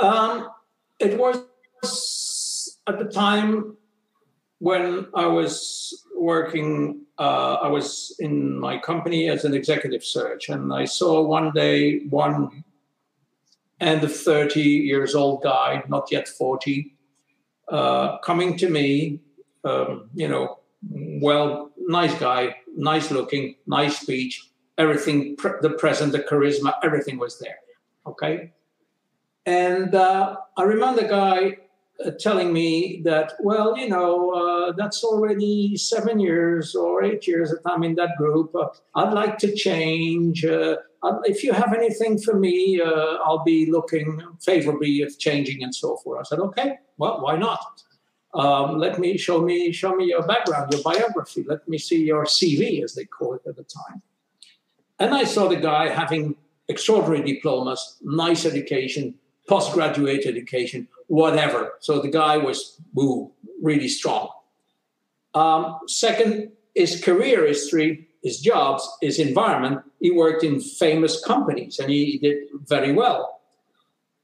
Um, 0.00 0.48
it 1.00 1.18
was 1.18 1.36
at 2.86 2.98
the 2.98 3.06
time 3.06 3.76
when 4.60 5.06
i 5.14 5.26
was 5.26 6.04
working 6.20 7.02
uh, 7.18 7.54
i 7.62 7.68
was 7.68 8.14
in 8.20 8.58
my 8.58 8.78
company 8.78 9.28
as 9.28 9.44
an 9.44 9.54
executive 9.54 10.04
search 10.04 10.48
and 10.48 10.72
i 10.72 10.84
saw 10.84 11.22
one 11.22 11.50
day 11.52 12.00
one 12.10 12.64
and 13.80 14.00
the 14.00 14.08
30 14.08 14.60
years 14.60 15.14
old 15.14 15.42
guy 15.42 15.82
not 15.88 16.10
yet 16.10 16.28
40 16.28 16.94
uh, 17.68 18.18
coming 18.18 18.56
to 18.56 18.68
me 18.68 19.20
um, 19.64 20.10
you 20.14 20.28
know, 20.28 20.58
well, 20.90 21.72
nice 21.76 22.14
guy, 22.18 22.56
nice 22.76 23.10
looking, 23.10 23.56
nice 23.66 24.00
speech, 24.00 24.50
everything, 24.76 25.36
pre- 25.36 25.60
the 25.60 25.70
present, 25.70 26.12
the 26.12 26.20
charisma, 26.20 26.74
everything 26.82 27.18
was 27.18 27.38
there. 27.38 27.58
Okay. 28.06 28.52
And 29.46 29.94
uh, 29.94 30.36
I 30.56 30.62
remember 30.62 31.02
the 31.02 31.08
guy 31.08 31.56
uh, 32.04 32.12
telling 32.18 32.52
me 32.52 33.00
that, 33.04 33.32
well, 33.40 33.76
you 33.76 33.88
know, 33.88 34.30
uh, 34.30 34.72
that's 34.72 35.02
already 35.02 35.76
seven 35.76 36.20
years 36.20 36.74
or 36.74 37.02
eight 37.02 37.26
years 37.26 37.50
that 37.50 37.60
I'm 37.66 37.82
in 37.82 37.94
that 37.96 38.16
group. 38.16 38.54
Uh, 38.54 38.68
I'd 38.94 39.12
like 39.12 39.38
to 39.38 39.54
change. 39.54 40.44
Uh, 40.44 40.76
if 41.24 41.42
you 41.42 41.52
have 41.52 41.72
anything 41.74 42.18
for 42.18 42.38
me, 42.38 42.80
uh, 42.80 43.16
I'll 43.24 43.44
be 43.44 43.70
looking 43.70 44.22
favorably 44.40 45.02
of 45.02 45.18
changing 45.18 45.62
and 45.62 45.74
so 45.74 45.96
forth. 45.96 46.20
I 46.20 46.22
said, 46.22 46.38
okay, 46.40 46.78
well, 46.98 47.20
why 47.20 47.36
not? 47.36 47.82
Um, 48.34 48.78
let 48.78 48.98
me 48.98 49.16
show 49.16 49.40
me 49.40 49.72
show 49.72 49.96
me 49.96 50.04
your 50.04 50.22
background, 50.22 50.72
your 50.72 50.82
biography. 50.82 51.44
Let 51.48 51.66
me 51.66 51.78
see 51.78 52.04
your 52.04 52.24
CV, 52.26 52.84
as 52.84 52.94
they 52.94 53.06
call 53.06 53.34
it 53.34 53.42
at 53.48 53.56
the 53.56 53.64
time. 53.64 54.02
And 54.98 55.14
I 55.14 55.24
saw 55.24 55.48
the 55.48 55.56
guy 55.56 55.88
having 55.88 56.36
extraordinary 56.68 57.22
diplomas, 57.22 57.96
nice 58.02 58.44
education, 58.44 59.14
postgraduate 59.48 60.26
education, 60.26 60.88
whatever. 61.08 61.72
So 61.80 62.00
the 62.00 62.08
guy 62.08 62.36
was 62.36 62.80
really 63.60 63.88
strong. 63.88 64.28
Um, 65.34 65.78
second, 65.86 66.52
his 66.74 67.02
career 67.02 67.46
history, 67.46 68.08
his 68.22 68.40
jobs, 68.40 68.88
his 69.00 69.18
environment. 69.18 69.82
He 70.00 70.10
worked 70.10 70.44
in 70.44 70.60
famous 70.60 71.22
companies 71.24 71.78
and 71.78 71.90
he 71.90 72.18
did 72.18 72.38
very 72.66 72.92
well. 72.92 73.40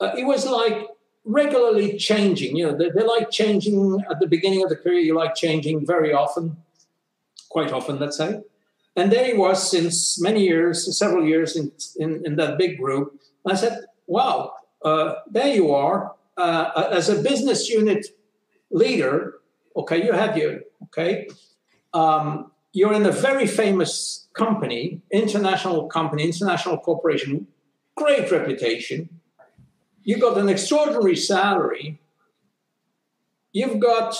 Uh, 0.00 0.12
it 0.16 0.24
was 0.24 0.46
like 0.46 0.86
regularly 1.24 1.96
changing. 1.96 2.56
You 2.56 2.66
know, 2.66 2.76
they, 2.76 2.90
they 2.90 3.02
like 3.02 3.30
changing 3.30 4.02
at 4.10 4.20
the 4.20 4.26
beginning 4.26 4.62
of 4.62 4.68
the 4.68 4.76
career. 4.76 5.00
You 5.00 5.14
like 5.14 5.34
changing 5.34 5.86
very 5.86 6.12
often, 6.12 6.56
quite 7.48 7.72
often, 7.72 7.98
let's 7.98 8.16
say. 8.16 8.40
And 8.96 9.10
there 9.10 9.26
he 9.26 9.34
was 9.34 9.70
since 9.70 10.20
many 10.20 10.44
years, 10.44 10.96
several 10.96 11.26
years 11.26 11.56
in, 11.56 11.72
in, 11.96 12.24
in 12.24 12.36
that 12.36 12.58
big 12.58 12.78
group. 12.78 13.20
I 13.46 13.54
said, 13.54 13.84
wow, 14.06 14.52
uh, 14.84 15.14
there 15.30 15.48
you 15.48 15.72
are. 15.72 16.14
Uh, 16.36 16.88
as 16.90 17.08
a 17.08 17.22
business 17.22 17.68
unit 17.68 18.06
leader, 18.70 19.34
okay, 19.76 20.04
you 20.04 20.12
have 20.12 20.36
your, 20.36 20.60
okay, 20.84 21.28
um, 21.92 22.50
you're 22.72 22.92
in 22.92 23.06
a 23.06 23.12
very 23.12 23.46
famous 23.46 24.26
company, 24.32 25.00
international 25.12 25.86
company, 25.86 26.24
international 26.24 26.76
corporation, 26.78 27.46
great 27.96 28.30
reputation 28.32 29.08
You've 30.04 30.20
got 30.20 30.36
an 30.36 30.50
extraordinary 30.50 31.16
salary. 31.16 31.98
You've 33.52 33.80
got 33.80 34.14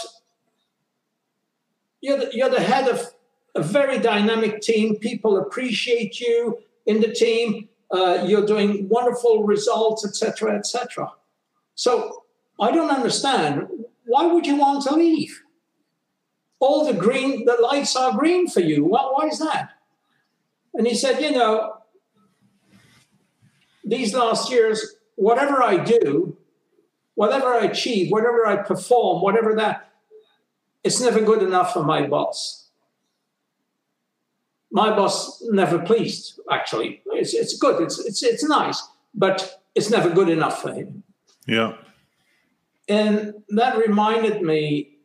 you're 2.01 2.19
the, 2.19 2.31
you're 2.33 2.51
the 2.51 2.61
head 2.61 2.89
of 2.89 3.15
a 3.55 3.63
very 3.63 3.99
dynamic 3.99 4.61
team. 4.61 4.97
People 4.97 5.39
appreciate 5.39 6.21
you 6.21 6.59
in 6.87 7.01
the 7.01 7.13
team. 7.13 7.69
Uh, 7.91 8.25
you're 8.27 8.47
doing 8.47 8.89
wonderful 8.89 9.45
results, 9.45 10.07
etc., 10.07 10.57
etc. 10.57 11.13
So 11.75 12.25
I 12.61 12.71
don't 12.71 12.91
understand. 12.91 13.69
Why 14.07 14.27
would 14.27 14.47
you 14.47 14.57
want 14.57 14.85
to 14.85 14.95
leave? 14.95 15.43
All 16.61 16.85
the 16.85 16.99
green, 16.99 17.45
the 17.45 17.57
lights 17.61 17.97
are 17.97 18.17
green 18.17 18.49
for 18.49 18.61
you. 18.61 18.85
Why, 18.85 19.03
why 19.13 19.27
is 19.27 19.39
that? 19.39 19.71
And 20.75 20.87
he 20.87 20.95
said, 20.95 21.21
you 21.21 21.33
know, 21.33 21.79
these 23.85 24.15
last 24.15 24.51
years 24.51 24.97
whatever 25.17 25.63
I 25.63 25.77
do, 25.77 26.37
whatever 27.15 27.55
I 27.55 27.65
achieve, 27.65 28.11
whatever 28.11 28.47
I 28.47 28.57
perform, 28.57 29.23
whatever 29.23 29.55
that, 29.57 29.93
it's 30.83 31.01
never 31.01 31.21
good 31.21 31.43
enough 31.43 31.73
for 31.73 31.85
my 31.85 32.07
boss. 32.07 32.69
My 34.71 34.91
boss 34.91 35.43
never 35.51 35.79
pleased, 35.79 36.41
actually. 36.51 37.03
It's, 37.13 37.33
it's 37.33 37.57
good, 37.57 37.83
it's, 37.83 37.99
it's, 38.01 38.23
it's 38.23 38.45
nice, 38.45 38.83
but 39.15 39.63
it's 39.75 39.89
never 39.89 40.11
good 40.11 40.29
enough 40.29 40.61
for 40.61 40.73
him. 40.73 41.04
Yeah. 41.47 41.77
And 42.89 43.35
that 43.51 43.79
reminded 43.79 44.43
me 44.43 44.99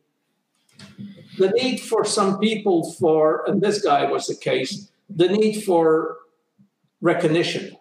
the 1.38 1.50
need 1.50 1.78
for 1.78 2.04
some 2.04 2.38
people 2.38 2.92
for, 2.92 3.44
and 3.46 3.62
this 3.62 3.82
guy 3.82 4.10
was 4.10 4.26
the 4.26 4.34
case, 4.34 4.90
the 5.08 5.28
need 5.28 5.62
for 5.62 6.18
recognition 7.00 7.76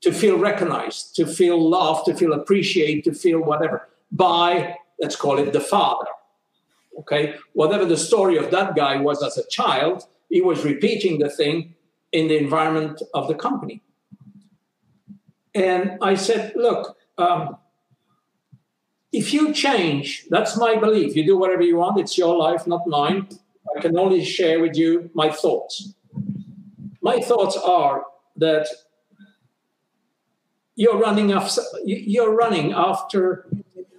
to 0.00 0.12
feel 0.12 0.38
recognized, 0.38 1.16
to 1.16 1.26
feel 1.26 1.58
loved, 1.58 2.06
to 2.06 2.14
feel 2.14 2.32
appreciated, 2.32 3.04
to 3.04 3.14
feel 3.14 3.40
whatever 3.40 3.88
by, 4.12 4.76
let's 5.00 5.16
call 5.16 5.38
it 5.38 5.52
the 5.52 5.60
father. 5.60 6.06
Okay, 7.00 7.34
whatever 7.54 7.84
the 7.84 7.96
story 7.96 8.36
of 8.36 8.50
that 8.52 8.76
guy 8.76 8.96
was 8.96 9.22
as 9.22 9.36
a 9.36 9.46
child, 9.48 10.04
he 10.28 10.40
was 10.40 10.64
repeating 10.64 11.18
the 11.18 11.28
thing 11.28 11.74
in 12.12 12.28
the 12.28 12.38
environment 12.38 13.02
of 13.14 13.26
the 13.28 13.34
company. 13.34 13.82
And 15.54 15.98
I 16.00 16.14
said, 16.14 16.52
look, 16.54 16.96
um, 17.18 17.56
if 19.12 19.32
you 19.32 19.52
change, 19.52 20.26
that's 20.28 20.56
my 20.56 20.76
belief. 20.76 21.14
You 21.14 21.24
do 21.24 21.38
whatever 21.38 21.62
you 21.62 21.76
want, 21.76 22.00
it's 22.00 22.18
your 22.18 22.36
life, 22.36 22.66
not 22.66 22.86
mine. 22.86 23.28
I 23.76 23.80
can 23.80 23.96
only 23.98 24.24
share 24.24 24.60
with 24.60 24.76
you 24.76 25.10
my 25.14 25.30
thoughts. 25.30 25.94
My 27.00 27.20
thoughts 27.20 27.56
are 27.56 28.04
that 28.36 28.66
you're 30.76 30.98
running 30.98 31.32
after 31.32 31.62
you're 31.84 32.34
running 32.34 32.72
after 32.72 33.46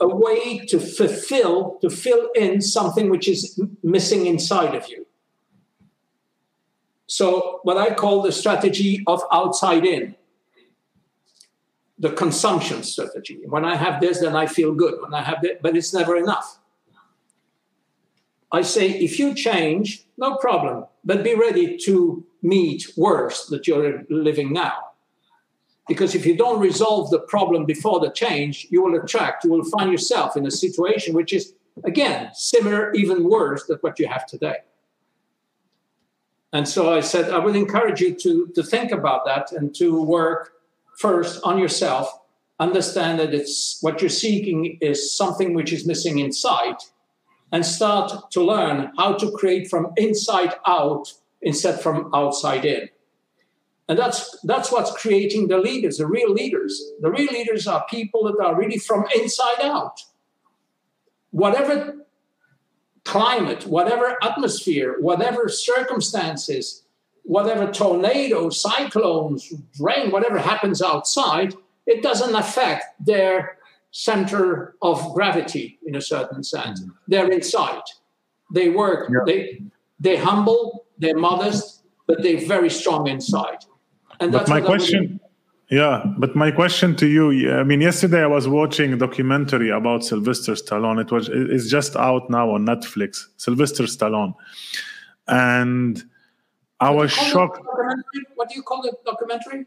a 0.02 0.08
way 0.08 0.60
to 0.66 0.80
fulfill 0.80 1.78
to 1.82 1.90
fill 1.90 2.30
in 2.36 2.62
something 2.62 3.10
which 3.10 3.28
is 3.28 3.60
missing 3.82 4.26
inside 4.26 4.76
of 4.76 4.90
you 4.90 5.06
so 7.08 7.60
what 7.64 7.78
i 7.78 7.94
call 7.94 8.22
the 8.22 8.32
strategy 8.32 9.04
of 9.08 9.22
outside 9.32 9.86
in 9.86 10.16
the 11.98 12.12
consumption 12.12 12.84
strategy. 12.84 13.40
When 13.46 13.66
i 13.66 13.76
have 13.76 14.02
this 14.02 14.20
then 14.20 14.36
i 14.36 14.46
feel 14.46 14.74
good. 14.74 14.96
When 15.02 15.14
i 15.14 15.22
have 15.22 15.42
that 15.44 15.62
but 15.62 15.76
it's 15.78 15.94
never 15.94 16.16
enough. 16.18 16.60
I 18.52 18.62
say 18.62 18.90
if 18.90 19.20
you 19.20 19.34
change 19.34 20.06
no 20.18 20.38
problem 20.38 20.86
but 21.04 21.24
be 21.24 21.36
ready 21.36 21.78
to 21.86 22.26
meet 22.42 22.92
worse 22.96 23.48
that 23.48 23.68
you're 23.68 24.04
living 24.10 24.54
now. 24.54 24.74
Because 25.88 26.16
if 26.16 26.26
you 26.26 26.36
don't 26.36 26.60
resolve 26.60 27.12
the 27.12 27.20
problem 27.20 27.66
before 27.66 28.00
the 28.00 28.10
change, 28.10 28.68
you 28.72 28.84
will 28.84 29.00
attract, 29.00 29.44
you 29.44 29.52
will 29.52 29.64
find 29.66 29.92
yourself 29.92 30.36
in 30.36 30.46
a 30.46 30.52
situation 30.52 31.14
which 31.14 31.32
is, 31.32 31.54
again, 31.84 32.32
similar, 32.34 32.92
even 32.94 33.24
worse 33.24 33.66
than 33.66 33.78
what 33.78 34.00
you 34.00 34.08
have 34.08 34.26
today. 34.26 34.58
And 36.54 36.68
so 36.68 36.94
I 36.94 37.02
said, 37.02 37.32
I 37.32 37.38
would 37.38 37.56
encourage 37.56 38.02
you 38.02 38.16
to, 38.16 38.48
to 38.56 38.64
think 38.64 38.92
about 38.92 39.26
that 39.26 39.52
and 39.52 39.76
to 39.76 40.02
work 40.02 40.54
first 40.98 41.42
on 41.44 41.58
yourself. 41.58 42.12
Understand 42.60 43.20
that 43.20 43.34
it's 43.34 43.80
what 43.82 44.02
you're 44.02 44.10
seeking 44.10 44.78
is 44.82 45.16
something 45.16 45.54
which 45.54 45.74
is 45.74 45.86
missing 45.86 46.20
inside, 46.20 46.78
and 47.52 47.66
start 47.66 48.32
to 48.32 48.42
learn 48.42 48.92
how 48.98 49.14
to 49.14 49.32
create 49.32 49.70
from 49.70 49.92
inside 49.98 50.54
out 50.66 51.14
instead 51.42 51.82
from 51.82 52.10
outside 52.14 52.66
in. 52.66 52.90
And 53.88 54.00
that's 54.00 54.40
that's 54.44 54.72
what's 54.72 54.92
creating 54.92 55.48
the 55.48 55.58
leaders, 55.58 55.98
the 55.98 56.08
real 56.08 56.32
leaders. 56.32 56.82
The 57.02 57.12
real 57.12 57.32
leaders 57.32 57.68
are 57.68 57.86
people 57.90 58.24
that 58.24 58.44
are 58.44 58.56
really 58.56 58.80
from 58.80 59.06
inside 59.16 59.62
out. 59.62 60.02
Whatever 61.32 62.06
climate, 63.04 63.68
whatever 63.68 64.18
atmosphere, 64.24 64.96
whatever 65.00 65.48
circumstances, 65.48 66.85
whatever 67.26 67.72
tornadoes, 67.72 68.62
cyclones, 68.62 69.52
rain, 69.80 70.12
whatever 70.12 70.38
happens 70.38 70.82
outside, 70.82 71.54
it 71.86 72.02
doesn't 72.02 72.36
affect 72.36 72.86
their 73.06 73.58
center 73.92 74.76
of 74.82 75.14
gravity 75.14 75.80
in 75.86 75.96
a 75.96 76.02
certain 76.02 76.44
sense. 76.44 76.82
Mm. 76.82 76.92
They're 77.08 77.32
inside. 77.32 77.84
They 78.54 78.70
work, 78.70 79.10
yeah. 79.10 79.20
they 79.26 79.62
they 80.00 80.18
humble, 80.18 80.86
they're 81.00 81.18
modest, 81.18 81.84
but 82.06 82.22
they're 82.22 82.46
very 82.46 82.70
strong 82.70 83.08
inside. 83.08 83.66
And 84.20 84.32
but 84.32 84.48
my 84.48 84.62
question, 84.62 85.20
yeah, 85.70 86.04
but 86.18 86.36
my 86.36 86.52
question 86.52 86.96
to 86.98 87.08
you, 87.08 87.52
I 87.52 87.64
mean, 87.64 87.82
yesterday 87.82 88.22
I 88.22 88.28
was 88.28 88.48
watching 88.48 88.94
a 88.94 88.98
documentary 88.98 89.70
about 89.70 90.04
Sylvester 90.04 90.54
Stallone. 90.54 91.02
It 91.02 91.12
was 91.12 91.28
it's 91.32 91.70
just 91.70 91.96
out 91.96 92.30
now 92.30 92.52
on 92.52 92.66
Netflix. 92.66 93.26
Sylvester 93.38 93.84
Stallone, 93.84 94.36
and 95.28 96.04
I 96.80 96.90
was 96.92 97.12
shocked. 97.12 97.60
What 98.36 98.50
do 98.50 98.56
you 98.56 98.64
call 98.64 98.82
the 98.82 98.94
documentary? 99.06 99.66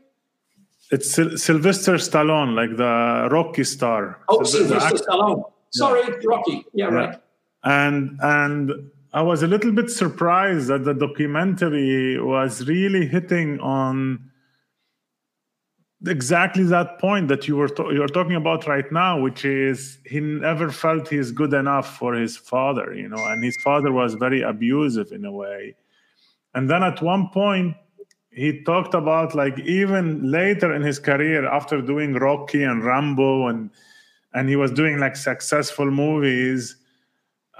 It's 0.90 1.10
Sylvester 1.14 1.94
Stallone, 1.94 2.54
like 2.54 2.76
the 2.76 3.28
Rocky 3.30 3.64
star. 3.64 4.20
Oh, 4.28 4.42
Sylvester 4.42 4.96
Stallone. 4.96 5.44
Sorry, 5.70 6.00
yeah. 6.08 6.16
Rocky. 6.24 6.64
Yeah, 6.72 6.88
yeah, 6.88 6.94
right. 6.94 7.20
And 7.64 8.18
and 8.22 8.72
I 9.12 9.22
was 9.22 9.42
a 9.42 9.46
little 9.46 9.72
bit 9.72 9.90
surprised 9.90 10.68
that 10.68 10.84
the 10.84 10.94
documentary 10.94 12.20
was 12.20 12.66
really 12.66 13.06
hitting 13.06 13.58
on 13.60 14.30
exactly 16.06 16.62
that 16.64 16.98
point 17.00 17.28
that 17.28 17.48
you 17.48 17.56
were 17.56 17.68
to- 17.68 17.92
you're 17.92 18.06
talking 18.06 18.36
about 18.36 18.66
right 18.66 18.90
now, 18.92 19.20
which 19.20 19.44
is 19.44 19.98
he 20.06 20.20
never 20.20 20.70
felt 20.70 21.08
he's 21.08 21.32
good 21.32 21.52
enough 21.52 21.98
for 21.98 22.14
his 22.14 22.36
father, 22.36 22.94
you 22.94 23.08
know, 23.08 23.22
and 23.26 23.42
his 23.42 23.56
father 23.62 23.90
was 23.92 24.14
very 24.14 24.40
abusive 24.42 25.10
in 25.12 25.24
a 25.24 25.32
way. 25.32 25.74
And 26.58 26.68
then 26.68 26.82
at 26.82 27.00
one 27.00 27.28
point, 27.28 27.76
he 28.32 28.64
talked 28.64 28.92
about 28.92 29.32
like 29.32 29.56
even 29.60 30.28
later 30.28 30.74
in 30.74 30.82
his 30.82 30.98
career 30.98 31.46
after 31.46 31.80
doing 31.80 32.14
rocky 32.14 32.64
and 32.64 32.82
rambo 32.84 33.46
and 33.46 33.70
and 34.34 34.48
he 34.48 34.56
was 34.56 34.72
doing 34.72 34.98
like 34.98 35.14
successful 35.14 35.88
movies 35.88 36.74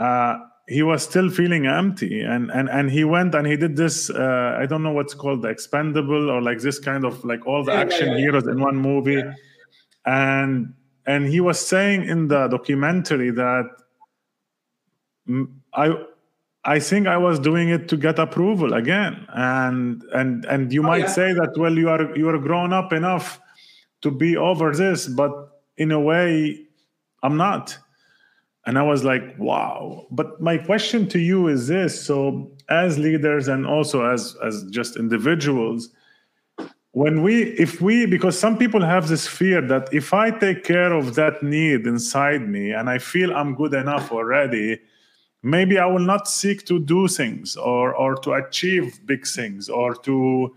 uh, 0.00 0.38
he 0.66 0.82
was 0.82 1.04
still 1.04 1.30
feeling 1.30 1.68
empty. 1.68 2.22
And 2.22 2.50
and 2.50 2.68
and 2.68 2.90
he 2.90 3.04
went 3.04 3.36
and 3.36 3.46
he 3.46 3.56
did 3.56 3.76
this 3.76 4.10
uh, 4.10 4.56
i 4.58 4.66
don't 4.66 4.82
know 4.82 4.92
what's 4.98 5.14
called 5.14 5.42
the 5.42 5.48
expendable 5.48 6.28
or 6.28 6.42
like 6.42 6.58
this 6.58 6.80
kind 6.80 7.04
of 7.04 7.24
like 7.24 7.46
all 7.46 7.62
the 7.62 7.74
action 7.84 8.16
heroes 8.16 8.48
in 8.48 8.60
one 8.60 8.76
movie. 8.76 9.22
And 10.06 10.74
and 11.06 11.28
he 11.28 11.40
was 11.40 11.64
saying 11.64 12.02
in 12.02 12.26
the 12.26 12.48
documentary 12.48 13.30
that 13.30 13.66
i 15.74 15.86
I 16.68 16.80
think 16.80 17.06
I 17.06 17.16
was 17.16 17.38
doing 17.38 17.70
it 17.70 17.88
to 17.88 17.96
get 17.96 18.18
approval 18.18 18.74
again, 18.74 19.26
and 19.32 20.02
and 20.12 20.44
and 20.44 20.70
you 20.70 20.82
oh, 20.82 20.86
might 20.86 21.08
yeah. 21.08 21.18
say 21.18 21.32
that 21.32 21.56
well, 21.56 21.72
you 21.72 21.88
are 21.88 22.14
you 22.14 22.28
are 22.28 22.38
grown 22.38 22.74
up 22.74 22.92
enough 22.92 23.40
to 24.02 24.10
be 24.10 24.36
over 24.36 24.74
this, 24.74 25.08
but 25.08 25.32
in 25.78 25.90
a 25.92 25.98
way, 25.98 26.66
I'm 27.22 27.38
not. 27.38 27.78
And 28.66 28.78
I 28.78 28.82
was 28.82 29.02
like, 29.02 29.24
wow. 29.38 30.06
But 30.10 30.42
my 30.42 30.58
question 30.58 31.08
to 31.08 31.18
you 31.18 31.48
is 31.48 31.68
this: 31.68 32.04
so 32.04 32.52
as 32.68 32.98
leaders 32.98 33.48
and 33.48 33.66
also 33.66 34.04
as 34.04 34.36
as 34.44 34.64
just 34.64 34.98
individuals, 34.98 35.88
when 36.92 37.22
we 37.22 37.44
if 37.66 37.80
we 37.80 38.04
because 38.04 38.38
some 38.38 38.58
people 38.58 38.82
have 38.84 39.08
this 39.08 39.26
fear 39.26 39.62
that 39.62 39.88
if 39.90 40.12
I 40.12 40.30
take 40.32 40.64
care 40.64 40.92
of 40.92 41.14
that 41.14 41.42
need 41.42 41.86
inside 41.86 42.46
me 42.46 42.72
and 42.72 42.90
I 42.90 42.98
feel 42.98 43.34
I'm 43.34 43.54
good 43.54 43.72
enough 43.72 44.12
already 44.12 44.80
maybe 45.42 45.78
i 45.78 45.86
will 45.86 45.98
not 45.98 46.28
seek 46.28 46.64
to 46.66 46.78
do 46.80 47.06
things 47.08 47.56
or 47.56 47.94
or 47.94 48.16
to 48.16 48.32
achieve 48.32 49.00
big 49.06 49.26
things 49.26 49.68
or 49.68 49.94
to 49.94 50.54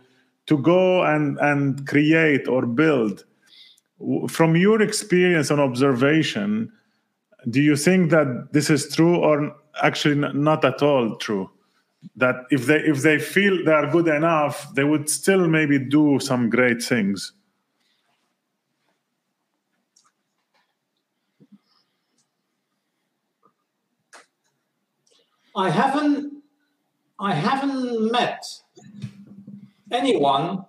to 0.48 0.58
go 0.58 1.04
and 1.04 1.38
and 1.40 1.88
create 1.88 2.48
or 2.48 2.66
build. 2.66 3.26
From 4.28 4.56
your 4.56 4.82
experience 4.82 5.52
and 5.52 5.62
observation 5.62 6.72
do 7.50 7.62
you 7.62 7.76
think 7.76 8.12
that 8.12 8.50
this 8.52 8.70
is 8.70 8.94
true 8.94 9.17
or 9.17 9.56
actually 9.82 10.15
not 10.15 10.63
at 10.63 10.82
all 10.84 11.15
true? 11.15 11.50
That 12.15 12.36
if 12.52 12.65
they 12.65 12.80
if 12.80 13.02
they 13.02 13.17
feel 13.20 13.63
they 13.63 13.72
are 13.72 13.89
good 13.89 14.08
enough 14.08 14.74
they 14.74 14.84
would 14.84 15.10
still 15.10 15.48
maybe 15.48 15.78
do 15.80 16.20
some 16.20 16.50
great 16.50 16.84
things 16.84 17.34
I 25.56 25.70
haven't 25.70 26.44
I 27.20 27.34
haven't 27.34 28.12
met 28.12 28.44
anyone 29.92 30.66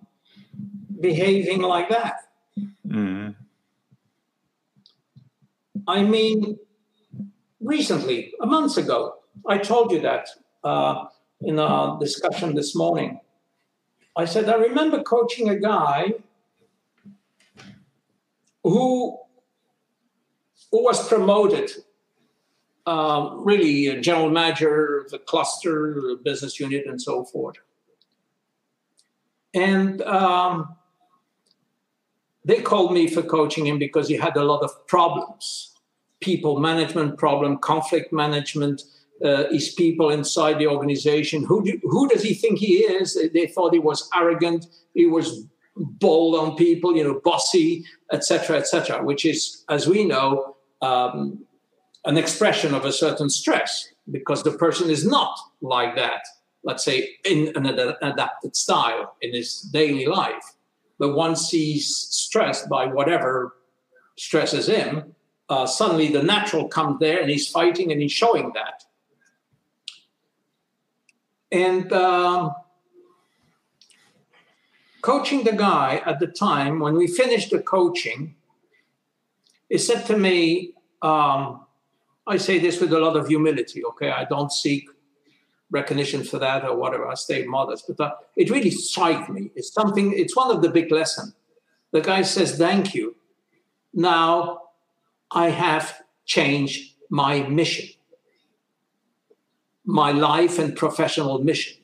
behaving 1.01 1.63
like 1.63 1.89
that. 1.89 2.17
Mm. 2.87 3.35
I 5.89 6.03
mean, 6.03 6.59
recently, 7.61 8.35
a 8.41 8.47
month 8.47 8.77
ago, 8.77 9.15
I 9.47 9.59
told 9.59 9.93
you 9.93 10.01
that 10.01 10.29
uh, 10.63 11.07
in 11.41 11.59
our 11.59 11.99
discussion 11.99 12.55
this 12.55 12.75
morning. 12.75 13.21
I 14.15 14.27
said, 14.27 14.49
I 14.49 14.57
remember 14.57 15.03
coaching 15.03 15.49
a 15.49 15.59
guy 15.59 16.15
who, 18.63 19.19
who 20.71 20.85
was 20.85 21.09
promoted 21.09 21.71
um, 22.87 23.45
really 23.45 23.87
a 23.87 24.01
general 24.01 24.31
manager 24.31 24.99
of 24.99 25.11
the 25.11 25.19
cluster, 25.19 25.95
the 25.95 26.19
business 26.23 26.59
unit, 26.59 26.87
and 26.87 27.01
so 27.01 27.25
forth. 27.25 27.57
And 29.55 30.03
um, 30.03 30.77
they 32.45 32.61
called 32.61 32.93
me 32.93 33.07
for 33.07 33.23
coaching 33.23 33.67
him 33.67 33.79
because 33.79 34.09
he 34.09 34.17
had 34.17 34.37
a 34.37 34.45
lot 34.45 34.63
of 34.63 34.87
problems 34.87 35.73
people 36.23 36.59
management 36.61 37.19
problem, 37.19 37.59
conflict 37.59 38.13
management. 38.13 38.83
Uh, 39.23 39.45
his 39.53 39.73
people 39.75 40.11
inside 40.11 40.59
the 40.59 40.67
organization. 40.67 41.45
Who, 41.45 41.63
do, 41.65 41.79
who 41.85 42.09
does 42.09 42.25
he 42.25 42.35
think 42.35 42.59
he 42.59 42.79
is? 42.79 43.17
They 43.33 43.47
thought 43.47 43.73
he 43.73 43.79
was 43.79 44.11
arrogant. 44.17 44.67
He 44.95 45.07
was 45.07 45.47
bold 45.77 46.35
on 46.35 46.57
people, 46.57 46.97
you 46.97 47.05
know, 47.05 47.21
bossy, 47.23 47.85
etc., 48.13 48.57
etc. 48.57 49.05
which 49.05 49.25
is, 49.25 49.65
as 49.69 49.87
we 49.87 50.05
know, 50.05 50.57
um, 50.81 51.45
an 52.05 52.17
expression 52.17 52.75
of 52.75 52.85
a 52.85 52.93
certain 52.93 53.31
stress 53.31 53.89
because 54.11 54.43
the 54.43 54.53
person 54.53 54.91
is 54.91 55.07
not 55.07 55.39
like 55.61 55.95
that, 55.97 56.23
let's 56.65 56.85
say, 56.85 57.11
in 57.25 57.53
an 57.57 57.67
ad- 57.67 57.97
adapted 58.03 58.57
style 58.57 59.17
in 59.23 59.33
his 59.33 59.61
daily 59.61 60.07
life. 60.07 60.55
But 60.99 61.15
once 61.15 61.51
he's 61.51 61.97
stressed 61.97 62.69
by 62.69 62.87
whatever 62.87 63.57
stresses 64.17 64.69
him, 64.69 65.15
uh, 65.49 65.67
suddenly 65.67 66.09
the 66.09 66.23
natural 66.23 66.69
comes 66.69 66.99
there 66.99 67.21
and 67.21 67.31
he's 67.31 67.49
fighting 67.49 67.93
and 67.93 68.01
he's 68.01 68.13
showing 68.13 68.53
that. 68.55 68.85
And 71.51 71.93
um, 71.93 72.55
coaching 75.03 75.45
the 75.45 75.53
guy 75.53 76.03
at 76.07 76.19
the 76.19 76.27
time, 76.27 76.81
when 76.81 76.95
we 76.95 77.07
finished 77.07 77.51
the 77.51 77.61
coaching, 77.61 78.35
he 79.69 79.79
said 79.79 80.07
to 80.07 80.17
me, 80.17 80.73
um, 81.03 81.62
I 82.27 82.37
say 82.37 82.59
this 82.59 82.81
with 82.81 82.93
a 82.93 83.01
lot 83.01 83.17
of 83.17 83.27
humility, 83.27 83.85
okay? 83.85 84.11
I 84.11 84.25
don't 84.25 84.53
seek 84.53 84.89
recognition 85.71 86.23
for 86.23 86.39
that 86.39 86.65
or 86.65 86.77
whatever. 86.77 87.09
I 87.09 87.15
stay 87.15 87.45
modest, 87.45 87.87
but 87.89 88.01
uh, 88.01 88.15
it 88.37 88.51
really 88.51 88.71
struck 88.71 89.29
me. 89.29 89.51
It's 89.57 89.73
something, 89.73 90.13
it's 90.13 90.37
one 90.37 90.55
of 90.55 90.63
the 90.63 90.69
big 90.69 90.93
lessons. 90.93 91.35
The 91.91 92.01
guy 92.01 92.23
says, 92.23 92.57
Thank 92.57 92.95
you. 92.95 93.17
Now 93.93 94.63
I 95.31 95.49
have 95.49 96.03
changed 96.25 96.95
my 97.11 97.43
mission, 97.43 97.89
my 99.85 100.13
life 100.13 100.59
and 100.59 100.77
professional 100.77 101.43
mission. 101.43 101.77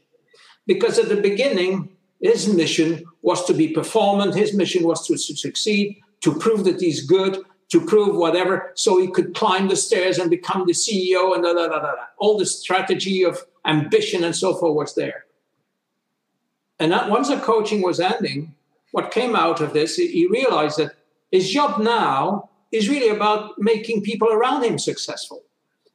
Because 0.67 0.99
at 0.99 1.09
the 1.09 1.21
beginning, 1.21 1.91
his 2.21 2.53
mission 2.53 3.05
was 3.23 3.45
to 3.47 3.55
be 3.55 3.69
performant, 3.69 4.35
his 4.35 4.55
mission 4.55 4.85
was 4.85 5.07
to 5.07 5.17
succeed, 5.17 6.01
to 6.21 6.35
prove 6.35 6.65
that 6.65 6.81
he's 6.81 7.07
good, 7.07 7.39
to 7.69 7.85
prove 7.85 8.17
whatever, 8.17 8.73
so 8.75 8.99
he 8.99 9.09
could 9.09 9.35
climb 9.35 9.69
the 9.69 9.77
stairs 9.77 10.19
and 10.19 10.31
become 10.31 10.67
the 10.67 10.73
CEO 10.73 11.35
and 11.35 11.45
da, 11.45 11.53
da, 11.53 11.69
da, 11.69 11.79
da, 11.79 11.95
da. 11.95 12.05
all 12.17 12.39
the 12.39 12.47
strategy 12.47 13.25
of 13.25 13.45
ambition 13.67 14.25
and 14.25 14.35
so 14.35 14.55
forth 14.55 14.75
was 14.75 14.95
there. 14.95 15.27
And 16.81 16.93
that 16.93 17.11
once 17.11 17.29
the 17.29 17.37
coaching 17.37 17.83
was 17.83 18.01
ending, 18.01 18.55
what 18.93 19.11
came 19.11 19.37
out 19.37 19.61
of 19.61 19.73
this, 19.73 19.97
he 19.97 20.27
realized 20.27 20.79
that 20.79 20.95
his 21.31 21.51
job 21.51 21.81
now 21.81 22.49
is 22.73 22.89
really 22.89 23.09
about 23.09 23.59
making 23.59 24.03
people 24.03 24.29
around 24.29 24.65
him 24.65 24.79
successful. 24.79 25.43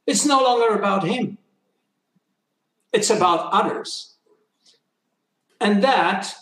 It's 0.05 0.25
no 0.25 0.41
longer 0.43 0.75
about 0.75 1.03
him. 1.03 1.37
It's 2.91 3.09
about 3.09 3.51
others. 3.51 4.15
And 5.59 5.83
that 5.83 6.33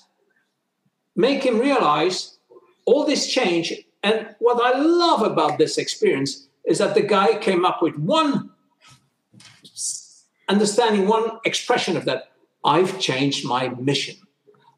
make 1.15 1.43
him 1.43 1.59
realize 1.59 2.37
all 2.85 3.05
this 3.05 3.31
change 3.31 3.73
and 4.03 4.35
what 4.39 4.61
I 4.61 4.79
love 4.79 5.21
about 5.21 5.57
this 5.57 5.77
experience 5.77 6.47
is 6.65 6.79
that 6.79 6.95
the 6.95 7.01
guy 7.01 7.35
came 7.37 7.65
up 7.65 7.81
with 7.81 7.95
one 7.97 8.51
understanding, 10.47 11.07
one 11.07 11.39
expression 11.45 11.95
of 11.95 12.05
that. 12.05 12.31
I've 12.63 12.99
changed 12.99 13.45
my 13.45 13.69
mission. 13.69 14.15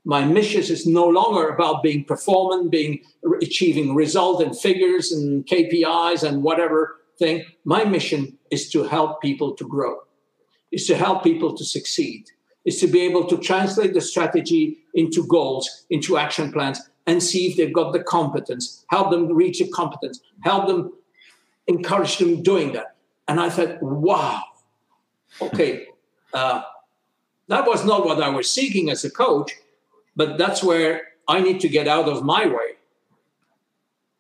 My 0.05 0.25
mission 0.25 0.61
is 0.61 0.85
no 0.85 1.07
longer 1.07 1.49
about 1.49 1.81
being 1.81 2.03
performant, 2.03 2.71
being 2.71 3.01
achieving 3.41 3.95
result 3.95 4.41
and 4.41 4.57
figures 4.57 5.11
and 5.11 5.45
KPIs 5.45 6.27
and 6.27 6.43
whatever 6.43 6.99
thing. 7.17 7.45
My 7.63 7.85
mission 7.85 8.37
is 8.51 8.69
to 8.71 8.83
help 8.83 9.21
people 9.21 9.53
to 9.55 9.67
grow, 9.67 9.99
is 10.71 10.85
to 10.87 10.97
help 10.97 11.23
people 11.23 11.55
to 11.55 11.63
succeed, 11.63 12.25
is 12.65 12.79
to 12.81 12.87
be 12.87 13.01
able 13.01 13.25
to 13.27 13.37
translate 13.37 13.93
the 13.93 14.01
strategy 14.01 14.79
into 14.93 15.25
goals, 15.25 15.85
into 15.89 16.17
action 16.17 16.51
plans, 16.51 16.81
and 17.05 17.21
see 17.21 17.47
if 17.47 17.57
they've 17.57 17.73
got 17.73 17.93
the 17.93 18.01
competence, 18.03 18.85
help 18.89 19.11
them 19.11 19.33
reach 19.33 19.59
a 19.61 19.67
competence, 19.67 20.21
help 20.41 20.67
them 20.67 20.93
encourage 21.67 22.17
them 22.17 22.41
doing 22.41 22.73
that. 22.73 22.95
And 23.27 23.39
I 23.39 23.49
thought, 23.49 23.81
wow, 23.81 24.41
okay, 25.41 25.87
uh, 26.33 26.61
that 27.47 27.67
was 27.67 27.85
not 27.85 28.05
what 28.05 28.21
I 28.21 28.29
was 28.29 28.49
seeking 28.49 28.89
as 28.89 29.03
a 29.03 29.11
coach, 29.11 29.51
but 30.15 30.37
that's 30.37 30.63
where 30.63 31.01
I 31.27 31.41
need 31.41 31.59
to 31.61 31.69
get 31.69 31.87
out 31.87 32.07
of 32.07 32.23
my 32.23 32.45
way 32.45 32.77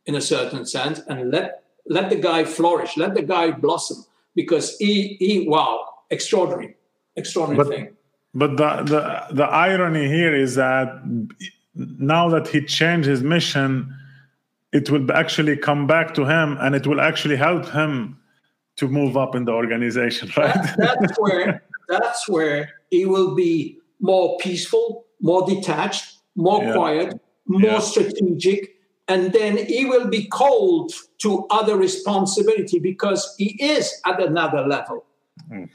in 0.05 0.15
a 0.15 0.21
certain 0.21 0.65
sense 0.65 0.99
and 1.07 1.31
let 1.31 1.63
let 1.85 2.09
the 2.09 2.15
guy 2.15 2.45
flourish, 2.45 2.95
let 2.95 3.13
the 3.13 3.21
guy 3.21 3.51
blossom 3.51 4.05
because 4.35 4.77
he 4.77 5.15
he 5.19 5.47
wow, 5.47 5.85
extraordinary, 6.09 6.75
extraordinary 7.15 7.63
but, 7.63 7.67
thing. 7.73 7.97
But 8.33 8.57
the, 8.57 8.83
the 8.83 9.35
the 9.35 9.43
irony 9.43 10.07
here 10.07 10.35
is 10.35 10.55
that 10.55 10.87
now 11.75 12.29
that 12.29 12.47
he 12.47 12.63
changed 12.63 13.07
his 13.07 13.23
mission, 13.23 13.95
it 14.71 14.89
will 14.89 15.11
actually 15.11 15.57
come 15.57 15.87
back 15.87 16.13
to 16.15 16.25
him 16.25 16.57
and 16.59 16.75
it 16.75 16.85
will 16.87 17.01
actually 17.01 17.35
help 17.35 17.67
him 17.69 18.17
to 18.75 18.87
move 18.87 19.15
up 19.15 19.35
in 19.35 19.45
the 19.45 19.51
organization, 19.51 20.31
right? 20.37 20.53
That, 20.53 20.97
that's 20.99 21.19
where 21.19 21.63
that's 21.89 22.27
where 22.27 22.69
he 22.89 23.05
will 23.05 23.35
be 23.35 23.77
more 23.99 24.37
peaceful, 24.37 25.05
more 25.21 25.47
detached, 25.47 26.17
more 26.35 26.63
yeah. 26.63 26.73
quiet, 26.73 27.21
more 27.45 27.61
yeah. 27.61 27.79
strategic, 27.79 28.75
and 29.07 29.31
then 29.31 29.57
he 29.57 29.85
will 29.85 30.07
be 30.07 30.25
called 30.25 30.91
to 31.19 31.45
other 31.49 31.77
responsibility 31.77 32.79
because 32.79 33.35
he 33.37 33.57
is 33.61 33.93
at 34.05 34.21
another 34.21 34.61
level. 34.61 35.05
Mm. 35.51 35.69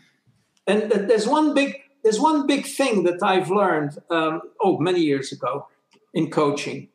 And 0.67 0.91
there's 0.91 1.27
one 1.27 1.55
big 1.55 1.77
there's 2.03 2.21
one 2.21 2.47
big 2.47 2.67
thing 2.67 3.05
that 3.05 3.23
I've 3.23 3.51
learned 3.51 3.99
um, 4.11 4.41
oh 4.63 4.79
many 4.79 5.01
years 5.01 5.31
ago 5.33 5.67
in 6.15 6.31
coaching. 6.31 6.89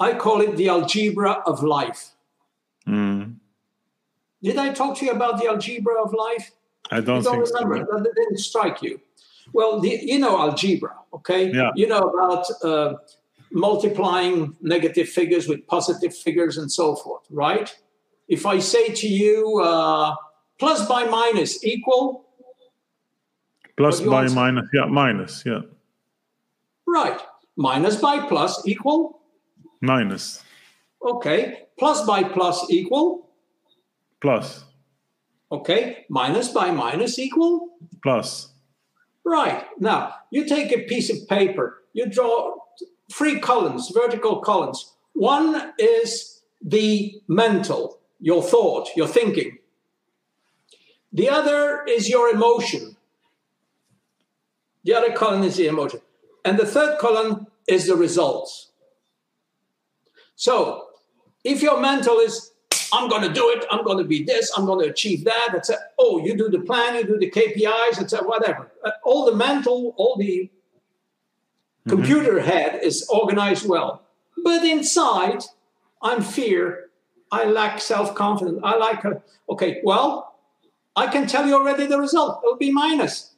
I 0.00 0.14
call 0.14 0.40
it 0.40 0.56
the 0.56 0.68
algebra 0.68 1.42
of 1.46 1.62
life. 1.62 2.10
Mm. 2.86 3.36
Did 4.42 4.56
I 4.56 4.72
talk 4.72 4.96
to 4.98 5.04
you 5.04 5.12
about 5.12 5.40
the 5.40 5.48
algebra 5.48 6.02
of 6.02 6.12
life? 6.12 6.52
I 6.90 7.00
don't, 7.00 7.22
don't 7.22 7.40
remember. 7.40 7.86
So. 7.90 7.98
That 7.98 8.14
didn't 8.14 8.38
strike 8.38 8.82
you. 8.82 9.00
Well, 9.52 9.80
the, 9.80 9.98
you 10.02 10.18
know 10.18 10.38
algebra, 10.38 10.94
okay? 11.12 11.52
Yeah. 11.52 11.70
You 11.74 11.86
know 11.88 11.98
about 11.98 12.46
uh, 12.62 12.94
multiplying 13.50 14.56
negative 14.60 15.08
figures 15.08 15.48
with 15.48 15.66
positive 15.66 16.16
figures 16.16 16.58
and 16.58 16.70
so 16.70 16.96
forth, 16.96 17.24
right? 17.30 17.74
If 18.28 18.46
I 18.46 18.58
say 18.58 18.92
to 18.92 19.08
you, 19.08 19.60
uh, 19.60 20.14
plus 20.58 20.86
by 20.86 21.04
minus 21.04 21.64
equal. 21.64 22.26
Plus 23.76 24.00
by 24.00 24.28
minus, 24.28 24.68
yeah, 24.72 24.84
minus, 24.84 25.42
yeah. 25.46 25.60
Right. 26.86 27.20
Minus 27.58 27.96
by 27.96 28.20
plus 28.20 28.64
equal? 28.68 29.20
Minus. 29.80 30.44
Okay. 31.02 31.64
Plus 31.76 32.06
by 32.06 32.22
plus 32.22 32.64
equal? 32.70 33.30
Plus. 34.20 34.64
Okay. 35.50 36.06
Minus 36.08 36.50
by 36.50 36.70
minus 36.70 37.18
equal? 37.18 37.70
Plus. 38.00 38.52
Right. 39.24 39.64
Now, 39.80 40.14
you 40.30 40.46
take 40.46 40.70
a 40.72 40.84
piece 40.84 41.10
of 41.10 41.28
paper, 41.28 41.82
you 41.94 42.06
draw 42.06 42.54
three 43.12 43.40
columns, 43.40 43.90
vertical 43.90 44.40
columns. 44.40 44.94
One 45.14 45.72
is 45.80 46.42
the 46.62 47.20
mental, 47.26 47.98
your 48.20 48.42
thought, 48.42 48.88
your 48.94 49.08
thinking. 49.08 49.58
The 51.12 51.28
other 51.28 51.84
is 51.88 52.08
your 52.08 52.30
emotion. 52.30 52.96
The 54.84 54.94
other 54.94 55.12
column 55.12 55.42
is 55.42 55.56
the 55.56 55.66
emotion. 55.66 56.00
And 56.44 56.58
the 56.58 56.64
third 56.64 56.98
column 56.98 57.47
is 57.68 57.86
the 57.86 57.96
results. 57.96 58.70
So 60.36 60.86
if 61.44 61.62
your 61.62 61.80
mental 61.80 62.18
is, 62.18 62.52
I'm 62.92 63.08
going 63.08 63.22
to 63.22 63.32
do 63.32 63.50
it, 63.50 63.64
I'm 63.70 63.84
going 63.84 63.98
to 63.98 64.04
be 64.04 64.24
this, 64.24 64.50
I'm 64.56 64.66
going 64.66 64.84
to 64.84 64.90
achieve 64.90 65.24
that, 65.24 65.54
a, 65.68 65.74
oh, 65.98 66.24
you 66.24 66.36
do 66.36 66.48
the 66.48 66.60
plan, 66.60 66.94
you 66.94 67.04
do 67.04 67.18
the 67.18 67.30
KPIs, 67.30 68.00
it's 68.00 68.12
a, 68.12 68.18
whatever. 68.18 68.70
Uh, 68.84 68.90
all 69.04 69.26
the 69.26 69.36
mental, 69.36 69.94
all 69.96 70.16
the 70.16 70.50
Mm-hmm. 71.88 71.96
Computer 71.96 72.40
head 72.40 72.80
is 72.82 73.08
organized 73.08 73.66
well. 73.66 74.02
But 74.44 74.64
inside, 74.64 75.44
I'm 76.02 76.22
fear. 76.22 76.90
I 77.30 77.44
lack 77.44 77.80
self 77.80 78.14
confidence. 78.14 78.60
I 78.62 78.76
like, 78.76 79.04
a, 79.04 79.22
okay, 79.48 79.80
well, 79.82 80.38
I 80.96 81.06
can 81.06 81.26
tell 81.26 81.46
you 81.46 81.54
already 81.54 81.86
the 81.86 81.98
result. 81.98 82.40
It'll 82.44 82.56
be 82.56 82.70
minus. 82.70 83.34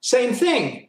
Same 0.00 0.32
thing. 0.32 0.85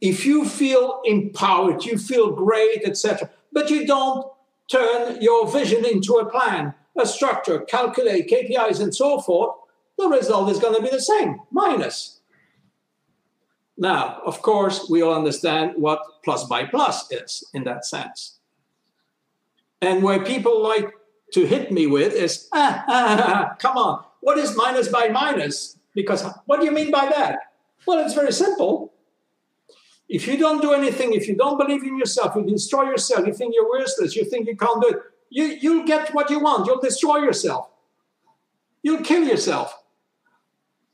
If 0.00 0.26
you 0.26 0.44
feel 0.44 1.00
empowered, 1.04 1.84
you 1.84 1.98
feel 1.98 2.32
great, 2.32 2.82
etc., 2.84 3.30
but 3.52 3.70
you 3.70 3.86
don't 3.86 4.26
turn 4.70 5.20
your 5.22 5.48
vision 5.50 5.84
into 5.84 6.14
a 6.14 6.30
plan, 6.30 6.74
a 6.98 7.06
structure, 7.06 7.60
calculate 7.60 8.28
KPIs, 8.28 8.80
and 8.80 8.94
so 8.94 9.20
forth, 9.20 9.56
the 9.96 10.08
result 10.08 10.50
is 10.50 10.58
going 10.58 10.74
to 10.74 10.82
be 10.82 10.90
the 10.90 11.00
same 11.00 11.40
minus. 11.50 12.20
Now, 13.78 14.20
of 14.24 14.42
course, 14.42 14.88
we 14.88 15.02
all 15.02 15.14
understand 15.14 15.72
what 15.76 16.00
plus 16.24 16.44
by 16.44 16.64
plus 16.64 17.10
is 17.12 17.44
in 17.52 17.64
that 17.64 17.84
sense. 17.84 18.38
And 19.82 20.02
where 20.02 20.24
people 20.24 20.62
like 20.62 20.90
to 21.32 21.46
hit 21.46 21.70
me 21.70 21.86
with 21.86 22.14
is, 22.14 22.48
ah, 22.52 22.84
ah, 22.88 23.24
ah, 23.26 23.56
come 23.58 23.76
on, 23.76 24.04
what 24.20 24.38
is 24.38 24.56
minus 24.56 24.88
by 24.88 25.08
minus? 25.08 25.78
Because 25.94 26.24
what 26.46 26.60
do 26.60 26.66
you 26.66 26.72
mean 26.72 26.90
by 26.90 27.06
that? 27.06 27.38
Well, 27.86 28.04
it's 28.04 28.14
very 28.14 28.32
simple. 28.32 28.92
If 30.08 30.26
you 30.28 30.36
don't 30.36 30.62
do 30.62 30.72
anything, 30.72 31.14
if 31.14 31.26
you 31.26 31.34
don't 31.34 31.58
believe 31.58 31.82
in 31.82 31.98
yourself, 31.98 32.36
you 32.36 32.44
destroy 32.44 32.84
yourself, 32.84 33.26
you 33.26 33.32
think 33.32 33.54
you're 33.54 33.68
worthless, 33.68 34.14
you 34.14 34.24
think 34.24 34.46
you 34.46 34.56
can't 34.56 34.80
do 34.80 34.88
it, 34.88 34.98
you, 35.30 35.44
you'll 35.60 35.84
get 35.84 36.14
what 36.14 36.30
you 36.30 36.38
want. 36.38 36.66
You'll 36.66 36.80
destroy 36.80 37.18
yourself. 37.18 37.68
You'll 38.82 39.02
kill 39.02 39.24
yourself. 39.24 39.82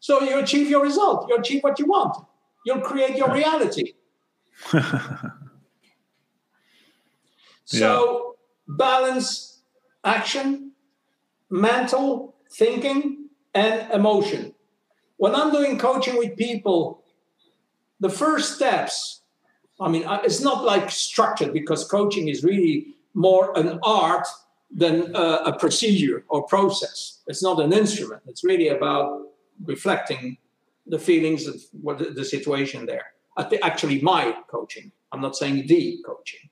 So 0.00 0.22
you 0.22 0.38
achieve 0.38 0.68
your 0.68 0.82
result. 0.82 1.28
You 1.28 1.36
achieve 1.36 1.62
what 1.62 1.78
you 1.78 1.86
want. 1.86 2.16
You'll 2.64 2.80
create 2.80 3.16
your 3.16 3.32
reality. 3.32 3.92
so 7.64 8.34
yeah. 8.66 8.74
balance 8.76 9.60
action, 10.04 10.72
mental 11.50 12.34
thinking, 12.50 13.28
and 13.54 13.90
emotion. 13.92 14.54
When 15.18 15.34
I'm 15.34 15.52
doing 15.52 15.78
coaching 15.78 16.16
with 16.16 16.36
people, 16.36 17.01
the 18.02 18.10
first 18.10 18.56
steps, 18.56 19.22
I 19.80 19.88
mean, 19.88 20.04
uh, 20.04 20.20
it's 20.24 20.40
not 20.40 20.64
like 20.64 20.90
structured 20.90 21.52
because 21.52 21.84
coaching 21.84 22.26
is 22.28 22.42
really 22.42 22.96
more 23.14 23.56
an 23.56 23.78
art 23.84 24.26
than 24.72 25.14
a, 25.14 25.26
a 25.50 25.58
procedure 25.58 26.24
or 26.28 26.42
process. 26.42 27.20
It's 27.28 27.42
not 27.42 27.60
an 27.60 27.72
instrument. 27.72 28.22
It's 28.26 28.42
really 28.42 28.68
about 28.68 29.28
reflecting 29.64 30.36
the 30.84 30.98
feelings 30.98 31.46
of 31.46 31.54
what 31.80 31.98
the, 31.98 32.06
the 32.06 32.24
situation 32.24 32.86
there. 32.86 33.06
Actually, 33.62 34.02
my 34.02 34.36
coaching. 34.48 34.90
I'm 35.12 35.20
not 35.20 35.36
saying 35.36 35.66
the 35.68 35.98
coaching. 36.04 36.50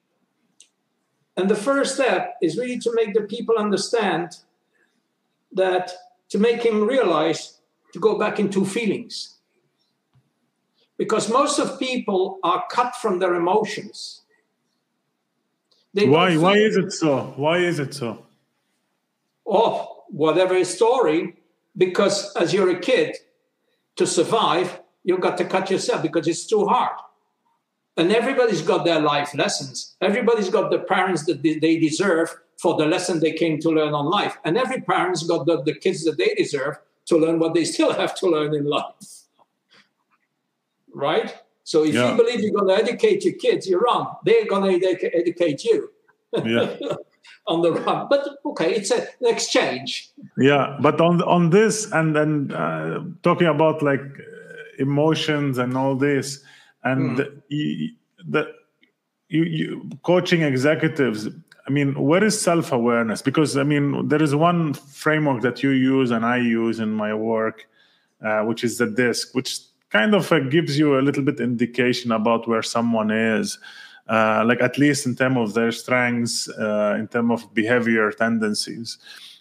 And 1.36 1.50
the 1.50 1.56
first 1.56 1.96
step 1.96 2.36
is 2.40 2.56
really 2.56 2.78
to 2.78 2.92
make 2.94 3.12
the 3.12 3.22
people 3.22 3.56
understand 3.58 4.38
that 5.52 5.90
to 6.28 6.38
make 6.38 6.62
him 6.62 6.84
realize 6.84 7.58
to 7.92 7.98
go 7.98 8.16
back 8.16 8.38
into 8.38 8.64
feelings. 8.64 9.39
Because 11.00 11.30
most 11.30 11.58
of 11.58 11.78
people 11.78 12.38
are 12.42 12.62
cut 12.70 12.94
from 12.94 13.20
their 13.20 13.34
emotions. 13.34 14.20
They 15.94 16.06
why? 16.06 16.36
Why 16.36 16.56
is 16.58 16.76
it 16.76 16.92
so? 16.92 17.32
Why 17.36 17.56
is 17.56 17.78
it 17.78 17.94
so? 17.94 18.26
Oh, 19.46 20.04
whatever 20.08 20.62
story. 20.64 21.36
Because 21.74 22.36
as 22.36 22.52
you're 22.52 22.68
a 22.68 22.78
kid, 22.78 23.16
to 23.96 24.06
survive, 24.06 24.78
you've 25.02 25.22
got 25.22 25.38
to 25.38 25.46
cut 25.46 25.70
yourself 25.70 26.02
because 26.02 26.28
it's 26.28 26.46
too 26.46 26.66
hard. 26.66 26.98
And 27.96 28.12
everybody's 28.12 28.60
got 28.60 28.84
their 28.84 29.00
life 29.00 29.34
lessons. 29.34 29.96
Everybody's 30.02 30.50
got 30.50 30.70
the 30.70 30.80
parents 30.80 31.24
that 31.24 31.42
they 31.42 31.78
deserve 31.78 32.28
for 32.58 32.76
the 32.76 32.84
lesson 32.84 33.20
they 33.20 33.32
came 33.32 33.58
to 33.60 33.70
learn 33.70 33.94
on 33.94 34.04
life. 34.04 34.36
And 34.44 34.58
every 34.58 34.82
parent's 34.82 35.22
got 35.22 35.46
the, 35.46 35.62
the 35.62 35.74
kids 35.74 36.04
that 36.04 36.18
they 36.18 36.34
deserve 36.34 36.76
to 37.06 37.16
learn 37.16 37.38
what 37.38 37.54
they 37.54 37.64
still 37.64 37.94
have 38.02 38.14
to 38.16 38.26
learn 38.26 38.54
in 38.54 38.64
life. 38.64 39.19
Right? 40.94 41.34
So 41.64 41.84
if 41.84 41.94
yeah. 41.94 42.10
you 42.10 42.16
believe 42.16 42.40
you're 42.40 42.52
going 42.52 42.68
to 42.68 42.82
educate 42.82 43.24
your 43.24 43.34
kids, 43.34 43.68
you're 43.68 43.80
wrong. 43.80 44.16
They're 44.24 44.46
going 44.46 44.80
to 44.80 45.16
educate 45.16 45.64
you. 45.64 45.90
Yeah. 46.44 46.76
on 47.46 47.62
the 47.62 47.72
run. 47.72 48.06
But 48.08 48.28
okay, 48.46 48.74
it's 48.74 48.90
a, 48.90 49.02
an 49.20 49.26
exchange. 49.26 50.10
Yeah, 50.38 50.76
but 50.80 51.00
on 51.00 51.22
on 51.22 51.50
this 51.50 51.90
and 51.92 52.14
then 52.14 52.52
uh, 52.52 53.04
talking 53.22 53.48
about 53.48 53.82
like 53.82 54.02
emotions 54.78 55.58
and 55.58 55.76
all 55.76 55.96
this, 55.96 56.42
and 56.84 57.18
mm. 57.18 57.42
you, 57.48 57.94
the 58.28 58.52
you, 59.28 59.44
you 59.44 59.90
coaching 60.02 60.42
executives. 60.42 61.28
I 61.66 61.70
mean, 61.72 61.94
where 61.94 62.24
is 62.24 62.40
self 62.40 62.72
awareness? 62.72 63.22
Because 63.22 63.56
I 63.56 63.64
mean, 63.64 64.08
there 64.08 64.22
is 64.22 64.34
one 64.34 64.74
framework 64.74 65.42
that 65.42 65.62
you 65.62 65.70
use 65.70 66.10
and 66.10 66.24
I 66.24 66.38
use 66.38 66.80
in 66.80 66.90
my 66.90 67.14
work, 67.14 67.68
uh, 68.24 68.42
which 68.42 68.64
is 68.64 68.78
the 68.78 68.86
DISC, 68.86 69.34
which 69.34 69.60
kind 69.90 70.14
of 70.14 70.30
uh, 70.32 70.40
gives 70.40 70.78
you 70.78 70.98
a 70.98 71.02
little 71.02 71.22
bit 71.22 71.40
indication 71.40 72.12
about 72.12 72.48
where 72.48 72.62
someone 72.62 73.10
is 73.10 73.58
uh, 74.08 74.42
like 74.44 74.60
at 74.60 74.78
least 74.78 75.06
in 75.06 75.14
terms 75.14 75.36
of 75.38 75.54
their 75.54 75.70
strengths 75.70 76.48
uh, 76.48 76.96
in 76.98 77.06
terms 77.08 77.30
of 77.42 77.54
behavior 77.54 78.10
tendencies 78.10 78.98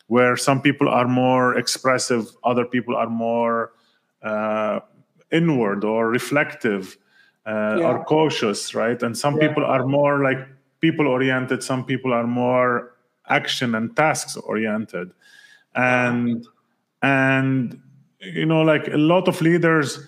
where 0.07 0.35
some 0.35 0.61
people 0.61 0.89
are 0.89 1.07
more 1.07 1.57
expressive 1.57 2.27
other 2.43 2.65
people 2.65 2.95
are 2.95 3.09
more 3.09 3.71
uh, 4.23 4.79
inward 5.31 5.83
or 5.83 6.07
reflective 6.09 6.97
uh, 7.45 7.77
yeah. 7.79 7.85
or 7.85 8.03
cautious 8.05 8.75
right 8.75 9.01
and 9.01 9.17
some 9.17 9.35
yeah. 9.37 9.47
people 9.47 9.65
are 9.65 9.85
more 9.85 10.23
like 10.23 10.47
people 10.81 11.07
oriented 11.07 11.63
some 11.63 11.85
people 11.85 12.13
are 12.13 12.27
more 12.27 12.95
action 13.27 13.75
and 13.75 13.95
tasks 13.95 14.35
oriented 14.35 15.11
and 15.75 16.47
and 17.01 17.79
you 18.19 18.45
know 18.45 18.61
like 18.61 18.87
a 18.87 18.97
lot 18.97 19.27
of 19.27 19.41
leaders 19.41 20.07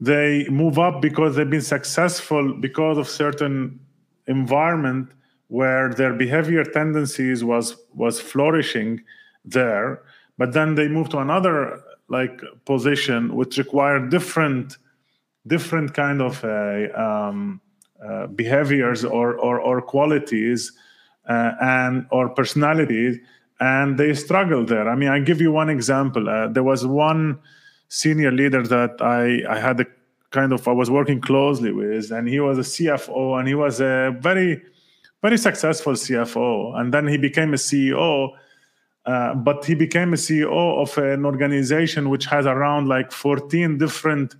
they 0.00 0.46
move 0.50 0.78
up 0.78 1.00
because 1.00 1.36
they've 1.36 1.48
been 1.48 1.62
successful 1.62 2.52
because 2.54 2.98
of 2.98 3.08
certain 3.08 3.80
environment 4.26 5.10
where 5.48 5.92
their 5.94 6.12
behavior 6.12 6.64
tendencies 6.64 7.42
was 7.44 7.76
was 7.94 8.20
flourishing 8.20 9.02
there. 9.44 10.02
But 10.38 10.52
then 10.52 10.74
they 10.74 10.88
move 10.88 11.08
to 11.10 11.18
another 11.18 11.80
like 12.08 12.40
position 12.64 13.34
which 13.34 13.58
required 13.58 14.10
different 14.10 14.76
different 15.46 15.94
kind 15.94 16.20
of 16.20 16.44
uh, 16.44 16.88
um, 17.00 17.60
uh, 18.04 18.26
behaviors 18.26 19.04
or, 19.04 19.38
or, 19.38 19.60
or 19.60 19.80
qualities 19.80 20.72
uh, 21.28 21.52
and 21.60 22.06
or 22.10 22.28
personalities 22.28 23.18
and 23.60 23.96
they 23.98 24.12
struggle 24.12 24.64
there. 24.64 24.88
I 24.88 24.94
mean 24.96 25.08
i 25.08 25.18
give 25.18 25.40
you 25.40 25.52
one 25.52 25.70
example. 25.70 26.28
Uh, 26.28 26.48
there 26.48 26.62
was 26.62 26.86
one 26.86 27.38
senior 27.88 28.32
leader 28.32 28.62
that 28.62 29.00
i 29.00 29.42
i 29.48 29.58
had 29.58 29.80
a 29.80 29.86
kind 30.30 30.52
of 30.52 30.66
i 30.66 30.72
was 30.72 30.90
working 30.90 31.20
closely 31.20 31.72
with 31.72 32.10
and 32.10 32.28
he 32.28 32.40
was 32.40 32.58
a 32.58 32.62
cfo 32.62 33.38
and 33.38 33.48
he 33.48 33.54
was 33.54 33.80
a 33.80 34.14
very 34.20 34.60
very 35.22 35.38
successful 35.38 35.92
cfo 35.92 36.76
and 36.78 36.92
then 36.92 37.06
he 37.06 37.16
became 37.16 37.54
a 37.54 37.56
ceo 37.56 38.30
uh, 39.06 39.34
but 39.34 39.64
he 39.64 39.74
became 39.74 40.12
a 40.12 40.16
CEO 40.16 40.82
of 40.82 40.98
an 40.98 41.24
organization 41.24 42.08
which 42.08 42.26
has 42.26 42.44
around 42.44 42.88
like 42.88 43.12
14 43.12 43.78
different 43.78 44.34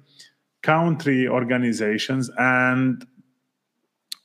country 0.62 1.28
organizations, 1.28 2.28
and 2.36 3.06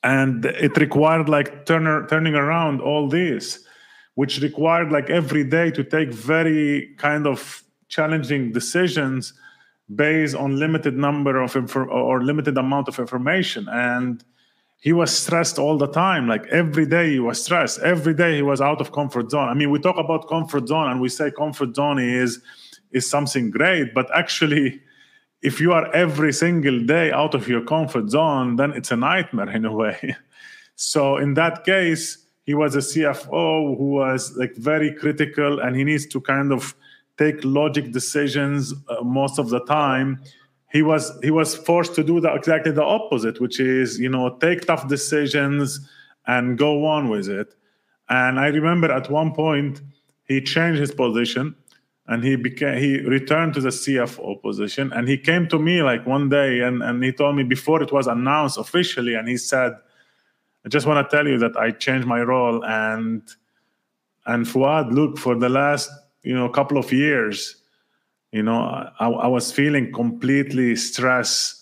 and 0.04 0.46
it 0.46 0.76
required 0.78 1.30
like 1.30 1.68
turn, 1.68 2.08
turning 2.08 2.34
around 2.34 2.82
all 2.82 3.08
this, 3.08 3.64
which 4.16 4.42
required 4.42 4.92
like 4.92 5.12
every 5.12 5.44
day 5.44 5.70
to 5.70 5.84
take 5.84 6.12
very 6.12 6.96
kind 6.98 7.28
of 7.28 7.62
challenging 7.92 8.52
decisions 8.54 9.34
based 9.94 10.36
on 10.36 10.58
limited 10.58 10.98
number 10.98 11.42
of 11.42 11.76
or 11.76 12.24
limited 12.24 12.58
amount 12.58 12.88
of 12.88 12.98
information. 12.98 13.68
And 13.70 14.24
he 14.80 14.94
was 14.94 15.16
stressed 15.16 15.60
all 15.60 15.78
the 15.78 15.88
time 15.88 16.28
like 16.28 16.46
every 16.48 16.88
day 16.88 17.12
he 17.12 17.20
was 17.20 17.44
stressed. 17.44 17.80
Every 17.82 18.16
day 18.16 18.38
he 18.38 18.42
was 18.42 18.62
out 18.62 18.82
of 18.82 18.92
comfort 18.94 19.30
zone. 19.30 19.50
I 19.50 19.54
mean 19.54 19.70
we 19.70 19.80
talk 19.80 19.98
about 19.98 20.28
comfort 20.28 20.68
zone 20.68 20.90
and 20.90 21.02
we 21.02 21.10
say 21.10 21.30
comfort 21.30 21.76
zone 21.76 22.00
is 22.00 22.40
is 22.92 23.10
something 23.10 23.52
great 23.52 23.94
but 23.94 24.08
actually 24.16 24.82
if 25.42 25.60
you 25.60 25.74
are 25.74 25.94
every 25.94 26.34
single 26.34 26.80
day 26.86 27.12
out 27.12 27.34
of 27.36 27.48
your 27.48 27.64
comfort 27.64 28.10
zone 28.10 28.56
then 28.56 28.72
it's 28.72 28.92
a 28.92 28.96
nightmare 28.96 29.52
in 29.52 29.66
a 29.66 29.74
way. 29.74 30.16
So 30.76 31.18
in 31.18 31.36
that 31.36 31.64
case 31.64 32.26
he 32.44 32.56
was 32.56 32.76
a 32.76 32.80
cfo 32.80 33.78
who 33.78 33.88
was 34.02 34.36
like 34.36 34.56
very 34.56 34.92
critical 34.96 35.60
and 35.60 35.76
he 35.76 35.84
needs 35.84 36.08
to 36.08 36.20
kind 36.20 36.52
of 36.52 36.74
take 37.22 37.38
logic 37.44 37.86
decisions 37.92 38.74
uh, 38.74 39.04
most 39.04 39.36
of 39.38 39.50
the 39.50 39.62
time 39.82 40.08
he 40.72 40.82
was 40.82 41.04
he 41.22 41.32
was 41.32 41.50
forced 41.56 41.94
to 41.96 42.04
do 42.04 42.20
the, 42.20 42.34
exactly 42.34 42.72
the 42.72 42.84
opposite 42.84 43.40
which 43.40 43.60
is 43.60 44.00
you 44.00 44.10
know 44.10 44.26
take 44.46 44.62
tough 44.66 44.88
decisions 44.88 45.66
and 46.28 46.58
go 46.58 46.86
on 46.86 47.10
with 47.10 47.28
it. 47.28 47.50
And 48.10 48.40
i 48.40 48.48
remember 48.48 48.92
at 49.00 49.10
one 49.10 49.32
point 49.34 49.82
he 50.24 50.42
changed 50.42 50.80
his 50.80 50.94
position 51.04 51.56
and 52.08 52.24
he 52.24 52.36
became 52.36 52.78
he 52.86 52.92
returned 53.18 53.54
to 53.56 53.62
the 53.68 53.74
cfo 53.82 54.42
position. 54.42 54.86
And 54.96 55.08
he 55.08 55.18
came 55.18 55.48
to 55.54 55.60
me 55.60 55.76
like 55.84 56.06
one 56.06 56.30
day 56.30 56.62
and, 56.62 56.82
and 56.82 57.04
he 57.04 57.12
told 57.12 57.36
me 57.36 57.44
before 57.44 57.80
it 57.86 57.92
was 57.92 58.08
announced 58.08 58.58
officially 58.58 59.14
and 59.16 59.28
he 59.28 59.38
said 59.38 59.72
i 60.66 60.70
just 60.76 60.86
want 60.88 60.98
to 61.04 61.16
tell 61.16 61.28
you 61.28 61.38
that 61.44 61.56
i 61.58 61.68
changed 61.86 62.08
my 62.16 62.22
role 62.22 62.58
and 62.66 63.22
and 64.26 64.46
Fouad, 64.46 64.92
look 65.00 65.18
for 65.18 65.36
the 65.36 65.50
last 65.50 65.90
you 66.24 66.36
know 66.36 66.46
a 66.46 66.52
couple 66.52 66.78
of 66.78 66.92
years 66.92 67.58
you 68.32 68.44
know 68.44 68.60
I, 69.00 69.10
I 69.10 69.28
was 69.28 69.52
feeling 69.52 69.92
completely 69.92 70.76
stressed 70.76 71.62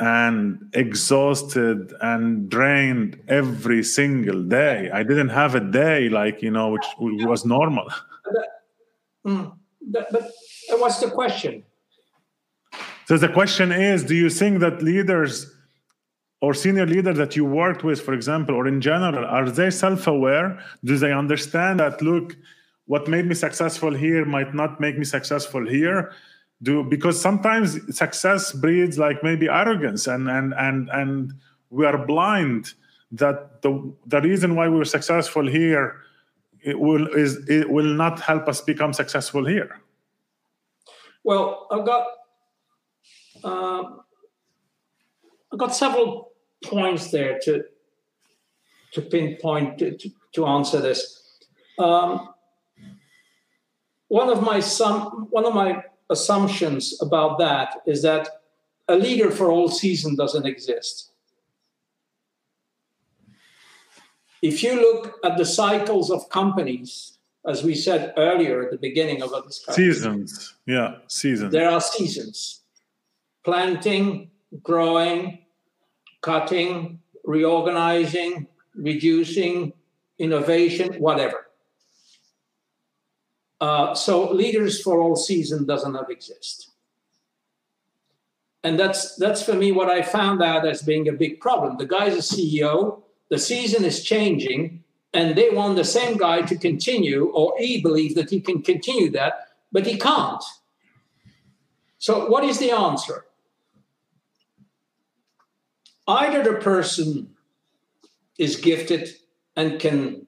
and 0.00 0.70
exhausted 0.72 1.92
and 2.00 2.48
drained 2.48 3.20
every 3.28 3.82
single 3.82 4.42
day. 4.42 4.90
I 4.90 5.02
didn't 5.02 5.28
have 5.28 5.54
a 5.54 5.60
day 5.60 6.08
like 6.08 6.42
you 6.42 6.50
know 6.50 6.70
which 6.70 6.86
was 6.98 7.44
normal. 7.44 7.86
mm, 9.26 9.52
but, 9.82 10.10
but 10.10 10.32
what's 10.78 11.00
the 11.00 11.10
question? 11.10 11.62
So 13.06 13.18
the 13.18 13.28
question 13.28 13.72
is 13.72 14.02
do 14.02 14.14
you 14.14 14.30
think 14.30 14.60
that 14.60 14.82
leaders 14.82 15.54
or 16.40 16.54
senior 16.54 16.86
leaders 16.86 17.18
that 17.18 17.36
you 17.36 17.44
worked 17.44 17.84
with 17.84 18.00
for 18.00 18.14
example 18.14 18.54
or 18.54 18.66
in 18.66 18.80
general 18.80 19.26
are 19.26 19.50
they 19.50 19.70
self-aware? 19.70 20.58
Do 20.82 20.96
they 20.96 21.12
understand 21.12 21.80
that 21.80 22.00
look 22.00 22.36
what 22.90 23.06
made 23.06 23.24
me 23.24 23.36
successful 23.36 23.94
here 23.94 24.24
might 24.24 24.52
not 24.52 24.80
make 24.80 24.98
me 24.98 25.04
successful 25.04 25.64
here 25.64 26.12
do 26.60 26.82
because 26.82 27.20
sometimes 27.20 27.68
success 27.96 28.52
breeds 28.52 28.98
like 28.98 29.22
maybe 29.22 29.48
arrogance 29.48 30.08
and 30.08 30.28
and 30.28 30.52
and 30.58 30.90
and 30.90 31.32
we 31.70 31.86
are 31.86 32.04
blind 32.04 32.72
that 33.12 33.62
the 33.62 33.70
the 34.06 34.20
reason 34.20 34.56
why 34.56 34.66
we're 34.66 34.90
successful 34.96 35.46
here 35.46 36.02
it 36.62 36.80
will 36.80 37.06
is 37.14 37.48
it 37.48 37.70
will 37.70 37.92
not 38.02 38.18
help 38.18 38.48
us 38.48 38.60
become 38.60 38.92
successful 38.92 39.46
here. 39.46 39.70
Well 41.22 41.68
i've 41.70 41.86
got 41.86 42.04
uh, 43.44 43.82
i've 45.52 45.60
got 45.64 45.76
several 45.76 46.32
points 46.64 47.12
there 47.12 47.38
to 47.44 47.62
to 48.94 49.00
pinpoint 49.00 49.78
to, 49.78 49.96
to, 49.96 50.10
to 50.34 50.46
answer 50.46 50.80
this. 50.80 51.00
Um, 51.78 52.29
one 54.10 54.28
of 54.28 54.42
my 54.42 54.58
some 54.58 55.28
one 55.30 55.46
of 55.46 55.54
my 55.54 55.84
assumptions 56.10 57.00
about 57.00 57.38
that 57.38 57.68
is 57.86 58.02
that 58.02 58.28
a 58.88 58.96
leader 58.96 59.30
for 59.30 59.50
all 59.52 59.68
season 59.68 60.16
doesn't 60.16 60.46
exist. 60.46 61.12
If 64.42 64.64
you 64.64 64.74
look 64.74 65.20
at 65.24 65.38
the 65.38 65.44
cycles 65.44 66.10
of 66.10 66.28
companies, 66.28 67.18
as 67.46 67.62
we 67.62 67.74
said 67.76 68.12
earlier 68.16 68.64
at 68.64 68.70
the 68.72 68.78
beginning 68.78 69.22
of 69.22 69.32
our 69.32 69.42
discussion, 69.42 69.84
seasons, 69.84 70.56
yeah, 70.66 70.96
seasons. 71.06 71.52
There 71.52 71.70
are 71.70 71.80
seasons: 71.80 72.62
planting, 73.44 74.32
growing, 74.60 75.38
cutting, 76.20 76.98
reorganizing, 77.24 78.48
reducing, 78.74 79.72
innovation, 80.18 80.94
whatever. 80.94 81.46
Uh, 83.60 83.94
so 83.94 84.30
leaders 84.32 84.80
for 84.82 85.00
all 85.00 85.16
season 85.16 85.66
does 85.66 85.86
not 85.86 86.10
exist. 86.10 86.70
And 88.62 88.78
that's 88.78 89.16
that's 89.16 89.42
for 89.42 89.54
me 89.54 89.72
what 89.72 89.88
I 89.88 90.02
found 90.02 90.42
out 90.42 90.66
as 90.66 90.82
being 90.82 91.08
a 91.08 91.12
big 91.12 91.40
problem. 91.40 91.78
The 91.78 91.86
guy's 91.86 92.14
a 92.14 92.34
CEO, 92.34 93.02
the 93.30 93.38
season 93.38 93.84
is 93.84 94.04
changing, 94.04 94.84
and 95.14 95.36
they 95.36 95.50
want 95.50 95.76
the 95.76 95.84
same 95.84 96.16
guy 96.16 96.42
to 96.42 96.56
continue, 96.56 97.26
or 97.26 97.54
he 97.58 97.80
believes 97.80 98.14
that 98.14 98.30
he 98.30 98.40
can 98.40 98.62
continue 98.62 99.10
that, 99.12 99.48
but 99.72 99.86
he 99.86 99.98
can't. 99.98 100.42
So 101.98 102.28
what 102.28 102.44
is 102.44 102.58
the 102.58 102.70
answer? 102.70 103.26
Either 106.06 106.42
the 106.42 106.58
person 106.58 107.30
is 108.38 108.56
gifted 108.56 109.10
and 109.56 109.78
can 109.78 110.26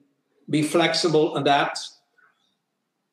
be 0.49 0.61
flexible, 0.61 1.35
adapt, 1.35 1.89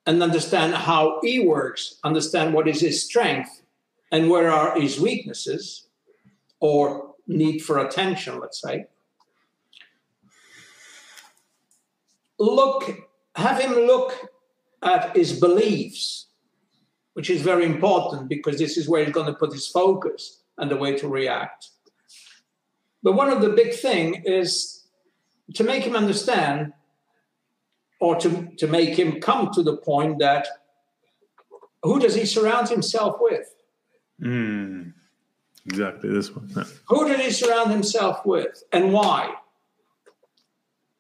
and 0.06 0.22
understand 0.22 0.74
how 0.74 1.20
he 1.22 1.40
works, 1.40 1.98
understand 2.04 2.54
what 2.54 2.68
is 2.68 2.80
his 2.80 3.04
strength 3.04 3.62
and 4.10 4.30
where 4.30 4.50
are 4.50 4.80
his 4.80 4.98
weaknesses 5.00 5.86
or 6.58 7.14
need 7.26 7.60
for 7.60 7.78
attention, 7.78 8.40
let's 8.40 8.60
say. 8.60 8.86
Look, 12.38 12.90
have 13.36 13.60
him 13.60 13.72
look 13.72 14.30
at 14.82 15.14
his 15.14 15.38
beliefs, 15.38 16.26
which 17.12 17.30
is 17.30 17.42
very 17.42 17.64
important 17.64 18.28
because 18.28 18.58
this 18.58 18.76
is 18.76 18.88
where 18.88 19.04
he's 19.04 19.14
going 19.14 19.26
to 19.26 19.38
put 19.38 19.52
his 19.52 19.68
focus 19.68 20.42
and 20.58 20.70
the 20.70 20.76
way 20.76 20.96
to 20.96 21.08
react. 21.08 21.68
But 23.02 23.12
one 23.12 23.30
of 23.30 23.40
the 23.40 23.50
big 23.50 23.74
thing 23.74 24.22
is 24.24 24.84
to 25.54 25.64
make 25.64 25.82
him 25.82 25.96
understand 25.96 26.72
or 28.00 28.16
to, 28.16 28.48
to 28.56 28.66
make 28.66 28.98
him 28.98 29.20
come 29.20 29.50
to 29.52 29.62
the 29.62 29.76
point 29.76 30.18
that 30.18 30.46
who 31.82 32.00
does 32.00 32.14
he 32.14 32.26
surround 32.26 32.68
himself 32.68 33.16
with? 33.20 33.54
Mm. 34.20 34.92
Exactly 35.66 36.10
this 36.10 36.34
one. 36.34 36.50
Yeah. 36.56 36.64
Who 36.88 37.08
did 37.08 37.20
he 37.20 37.30
surround 37.30 37.70
himself 37.70 38.24
with 38.24 38.62
and 38.72 38.92
why? 38.92 39.34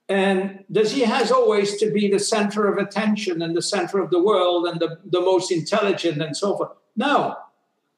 And 0.08 0.64
does 0.70 0.90
he 0.90 1.02
has 1.02 1.30
always 1.30 1.76
to 1.78 1.90
be 1.90 2.10
the 2.10 2.18
center 2.18 2.66
of 2.66 2.78
attention 2.78 3.42
and 3.42 3.56
the 3.56 3.62
center 3.62 4.00
of 4.00 4.10
the 4.10 4.22
world 4.22 4.66
and 4.66 4.80
the, 4.80 4.98
the 5.04 5.20
most 5.20 5.52
intelligent 5.52 6.20
and 6.20 6.36
so 6.36 6.56
forth? 6.56 6.72
No. 6.96 7.36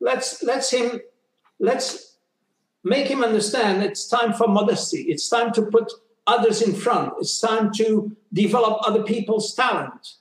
Let's 0.01 0.43
let's 0.43 0.71
him 0.71 1.01
let's 1.59 2.17
make 2.85 3.07
him 3.07 3.25
understand 3.25 3.83
it's 3.83 4.09
time 4.09 4.33
for 4.35 4.47
modesty. 4.47 5.03
It's 5.03 5.29
time 5.29 5.53
to 5.53 5.63
put 5.63 5.91
others 6.27 6.63
in 6.63 6.75
front. 6.75 7.15
It's 7.21 7.41
time 7.41 7.73
to 7.75 8.17
develop 8.33 8.81
other 8.87 9.03
people's 9.03 9.55
talent 9.55 10.15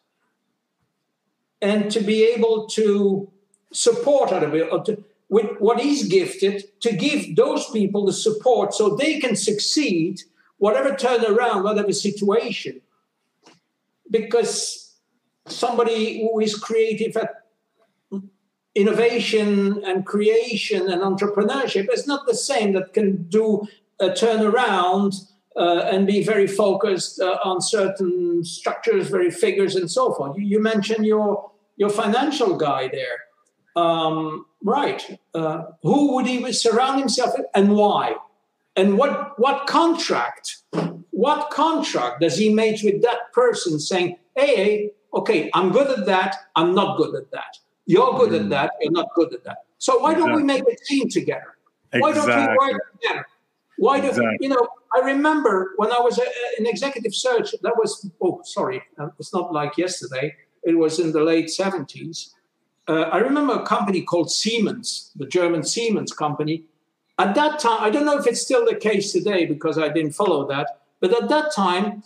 and 1.62 1.92
to 1.92 2.02
be 2.02 2.24
able 2.24 2.68
to 2.68 3.30
support 3.72 4.32
other 4.32 4.50
people, 4.50 4.82
to, 4.84 5.04
with 5.30 5.58
what 5.60 5.80
he's 5.80 6.08
gifted, 6.08 6.64
to 6.82 6.94
give 6.94 7.36
those 7.36 7.70
people 7.70 8.06
the 8.06 8.14
support 8.14 8.74
so 8.74 8.96
they 8.96 9.20
can 9.20 9.36
succeed, 9.36 10.22
whatever 10.58 10.96
turn 10.96 11.24
around, 11.24 11.64
whatever 11.64 11.94
situation. 11.94 12.82
Because 14.10 14.96
somebody 15.48 16.22
who 16.22 16.40
is 16.40 16.56
creative 16.56 17.16
at 17.16 17.36
innovation 18.74 19.84
and 19.86 20.06
creation 20.06 20.90
and 20.90 21.02
entrepreneurship 21.02 21.88
is 21.94 22.08
not 22.08 22.26
the 22.26 22.36
same 22.36 22.74
that 22.74 22.94
can 22.94 23.24
do 23.24 23.68
a 24.00 24.10
turnaround 24.10 25.31
uh, 25.56 25.88
and 25.92 26.08
be 26.08 26.24
very 26.24 26.48
focused 26.48 27.20
uh, 27.20 27.38
on 27.44 27.62
certain 27.62 28.44
structures, 28.44 29.10
very 29.10 29.32
figures, 29.32 29.76
and 29.76 29.90
so 29.90 30.14
forth. 30.14 30.38
You, 30.38 30.44
you 30.46 30.62
mentioned 30.62 31.06
your 31.06 31.52
your 31.78 31.90
financial 31.90 32.58
guy 32.58 32.88
there, 32.88 33.20
um, 33.76 34.46
right? 34.64 35.20
Uh, 35.34 35.64
who 35.84 36.14
would 36.14 36.28
he 36.28 36.52
surround 36.54 37.00
himself 37.00 37.34
with, 37.38 37.48
and 37.54 37.74
why? 37.74 38.16
And 38.76 38.98
what 38.98 39.40
what 39.40 39.68
contract? 39.68 40.58
What 41.12 41.50
contract 41.52 42.22
does 42.22 42.38
he 42.38 42.54
make 42.54 42.82
with 42.84 43.02
that 43.02 43.32
person, 43.34 43.80
saying, 43.80 44.18
"Hey, 44.36 44.56
hey 44.56 44.92
okay, 45.14 45.50
I'm 45.54 45.72
good 45.72 46.00
at 46.00 46.06
that. 46.06 46.36
I'm 46.56 46.74
not 46.74 46.98
good 46.98 47.16
at 47.16 47.32
that." 47.32 47.58
You're 47.86 48.18
good 48.18 48.32
mm. 48.32 48.44
at 48.44 48.50
that. 48.52 48.72
You're 48.80 48.92
not 48.92 49.08
good 49.16 49.34
at 49.34 49.44
that. 49.44 49.58
So 49.78 50.00
why 50.00 50.14
don't 50.14 50.34
we 50.34 50.44
make 50.44 50.64
a 50.64 50.76
team 50.88 51.10
together? 51.10 51.58
Why 51.92 52.14
don't 52.14 52.28
we 52.28 52.56
work 52.56 52.82
together? 52.94 53.26
Why 53.78 54.00
do 54.00 54.10
exactly. 54.10 54.38
you 54.42 54.50
know? 54.50 54.68
I 54.96 55.00
remember 55.00 55.74
when 55.78 55.92
I 55.92 56.00
was 56.00 56.20
a, 56.20 56.26
an 56.60 56.68
executive 56.68 57.16
search. 57.16 57.52
That 57.62 57.76
was 57.78 58.10
oh, 58.22 58.42
sorry, 58.44 58.84
uh, 59.00 59.10
it's 59.20 59.34
not 59.34 59.54
like 59.54 59.78
yesterday. 59.78 60.36
It 60.64 60.78
was 60.78 61.00
in 61.00 61.12
the 61.12 61.24
late 61.24 61.50
seventies. 61.50 62.34
Uh, 62.88 63.04
I 63.04 63.18
remember 63.20 63.54
a 63.54 63.66
company 63.66 64.02
called 64.02 64.32
Siemens, 64.32 65.12
the 65.16 65.26
German 65.26 65.64
Siemens 65.64 66.12
company. 66.12 66.66
At 67.18 67.36
that 67.36 67.60
time, 67.60 67.78
I 67.82 67.90
don't 67.90 68.06
know 68.06 68.18
if 68.18 68.28
it's 68.28 68.42
still 68.42 68.66
the 68.66 68.76
case 68.76 69.12
today 69.12 69.46
because 69.46 69.78
I 69.78 69.90
didn't 69.90 70.14
follow 70.14 70.48
that. 70.48 70.82
But 71.00 71.14
at 71.22 71.30
that 71.30 71.54
time, 71.54 72.04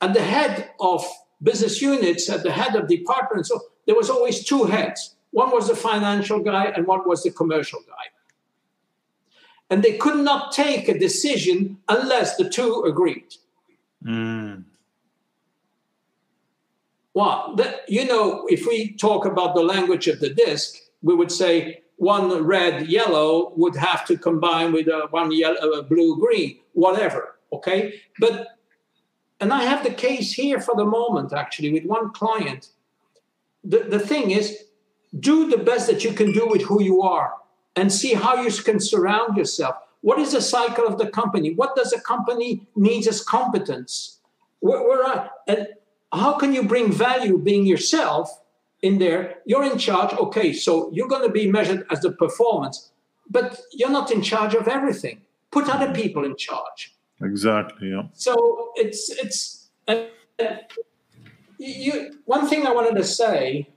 at 0.00 0.14
the 0.14 0.22
head 0.22 0.70
of 0.80 1.04
business 1.42 1.82
units, 1.82 2.28
at 2.30 2.42
the 2.42 2.52
head 2.52 2.74
of 2.74 2.88
departments, 2.88 3.50
there 3.86 3.94
was 3.94 4.10
always 4.10 4.44
two 4.44 4.64
heads. 4.64 5.16
One 5.30 5.50
was 5.50 5.68
the 5.68 5.76
financial 5.76 6.40
guy 6.40 6.66
and 6.66 6.86
one 6.86 7.06
was 7.06 7.22
the 7.22 7.30
commercial 7.30 7.80
guy. 7.80 8.06
And 9.68 9.82
they 9.82 9.96
could 9.96 10.18
not 10.18 10.52
take 10.52 10.88
a 10.88 10.98
decision 10.98 11.78
unless 11.88 12.36
the 12.36 12.48
two 12.48 12.84
agreed. 12.86 13.34
Mm. 14.04 14.64
Well, 17.14 17.54
the, 17.56 17.80
you 17.88 18.04
know, 18.04 18.46
if 18.48 18.66
we 18.66 18.92
talk 18.92 19.24
about 19.24 19.54
the 19.54 19.62
language 19.62 20.06
of 20.06 20.20
the 20.20 20.30
DISC, 20.30 20.76
we 21.02 21.14
would 21.14 21.32
say 21.32 21.82
one 21.96 22.30
red 22.44 22.88
yellow 22.88 23.52
would 23.56 23.74
have 23.74 24.06
to 24.06 24.18
combine 24.18 24.72
with 24.72 24.86
a 24.86 25.08
one 25.10 25.32
yellow 25.32 25.82
blue 25.82 26.18
green, 26.18 26.58
whatever. 26.74 27.36
Okay, 27.52 28.00
but 28.20 28.48
and 29.40 29.52
I 29.52 29.62
have 29.64 29.82
the 29.82 29.94
case 29.94 30.32
here 30.32 30.60
for 30.60 30.74
the 30.76 30.84
moment 30.84 31.32
actually 31.32 31.72
with 31.72 31.84
one 31.84 32.12
client 32.12 32.68
the, 33.66 33.80
the 33.80 33.98
thing 33.98 34.30
is, 34.30 34.64
do 35.18 35.50
the 35.50 35.58
best 35.58 35.86
that 35.88 36.04
you 36.04 36.12
can 36.12 36.32
do 36.32 36.46
with 36.46 36.62
who 36.62 36.82
you 36.82 37.02
are 37.02 37.34
and 37.76 37.92
see 37.92 38.14
how 38.14 38.42
you 38.42 38.50
can 38.62 38.80
surround 38.80 39.36
yourself. 39.36 39.76
What 40.00 40.18
is 40.18 40.32
the 40.32 40.40
cycle 40.40 40.86
of 40.86 40.98
the 40.98 41.08
company? 41.08 41.54
What 41.54 41.76
does 41.76 41.92
a 41.92 42.00
company 42.00 42.66
needs 42.74 43.06
as 43.06 43.22
competence? 43.22 44.20
Where, 44.60 44.82
where 44.86 45.30
and 45.46 45.68
how 46.12 46.34
can 46.34 46.52
you 46.52 46.62
bring 46.62 46.92
value 46.92 47.38
being 47.38 47.66
yourself 47.66 48.42
in 48.82 48.98
there? 48.98 49.36
You're 49.44 49.64
in 49.64 49.78
charge. 49.78 50.12
Okay, 50.14 50.52
so 50.52 50.90
you're 50.92 51.08
going 51.08 51.26
to 51.26 51.32
be 51.32 51.50
measured 51.50 51.86
as 51.90 52.00
the 52.00 52.12
performance, 52.12 52.90
but 53.28 53.60
you're 53.72 53.90
not 53.90 54.10
in 54.10 54.22
charge 54.22 54.54
of 54.54 54.68
everything. 54.68 55.22
Put 55.50 55.68
other 55.68 55.92
people 55.92 56.24
in 56.24 56.36
charge. 56.36 56.94
Exactly. 57.20 57.90
Yeah. 57.90 58.04
So 58.12 58.72
it's 58.76 59.10
it's. 59.10 59.68
Uh, 59.88 60.04
you, 61.58 62.18
one 62.24 62.46
thing 62.46 62.66
I 62.66 62.72
wanted 62.72 62.96
to 62.96 63.04
say, 63.04 63.68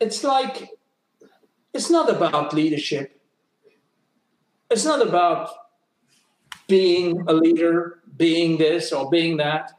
it's 0.00 0.22
like, 0.24 0.68
it's 1.74 1.90
not 1.90 2.10
about 2.10 2.52
leadership. 2.52 3.20
It's 4.70 4.84
not 4.84 5.06
about 5.06 5.50
being 6.66 7.22
a 7.28 7.32
leader, 7.32 8.00
being 8.16 8.58
this 8.58 8.92
or 8.92 9.10
being 9.10 9.36
that. 9.38 9.72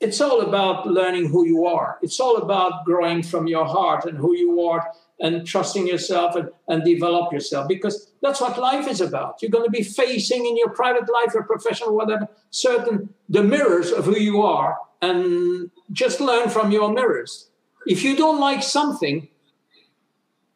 It's 0.00 0.20
all 0.20 0.42
about 0.42 0.86
learning 0.86 1.28
who 1.28 1.46
you 1.46 1.66
are. 1.66 1.98
It's 2.02 2.20
all 2.20 2.36
about 2.36 2.84
growing 2.84 3.22
from 3.22 3.48
your 3.48 3.64
heart 3.64 4.04
and 4.04 4.16
who 4.16 4.36
you 4.36 4.60
are 4.62 4.92
and 5.20 5.44
trusting 5.44 5.86
yourself 5.88 6.36
and, 6.36 6.50
and 6.68 6.84
develop 6.84 7.32
yourself 7.32 7.66
because 7.66 8.12
that's 8.22 8.40
what 8.40 8.58
life 8.58 8.86
is 8.86 9.00
about. 9.00 9.42
You're 9.42 9.50
going 9.50 9.64
to 9.64 9.70
be 9.70 9.82
facing 9.82 10.46
in 10.46 10.56
your 10.56 10.70
private 10.70 11.08
life 11.12 11.34
or 11.34 11.42
professional, 11.42 11.96
whatever, 11.96 12.28
certain 12.50 13.12
the 13.28 13.42
mirrors 13.42 13.90
of 13.90 14.04
who 14.04 14.16
you 14.16 14.42
are 14.42 14.78
and 15.02 15.70
just 15.92 16.20
learn 16.20 16.48
from 16.48 16.70
your 16.70 16.92
mirrors. 16.92 17.50
If 17.86 18.04
you 18.04 18.16
don't 18.16 18.40
like 18.40 18.62
something, 18.62 19.28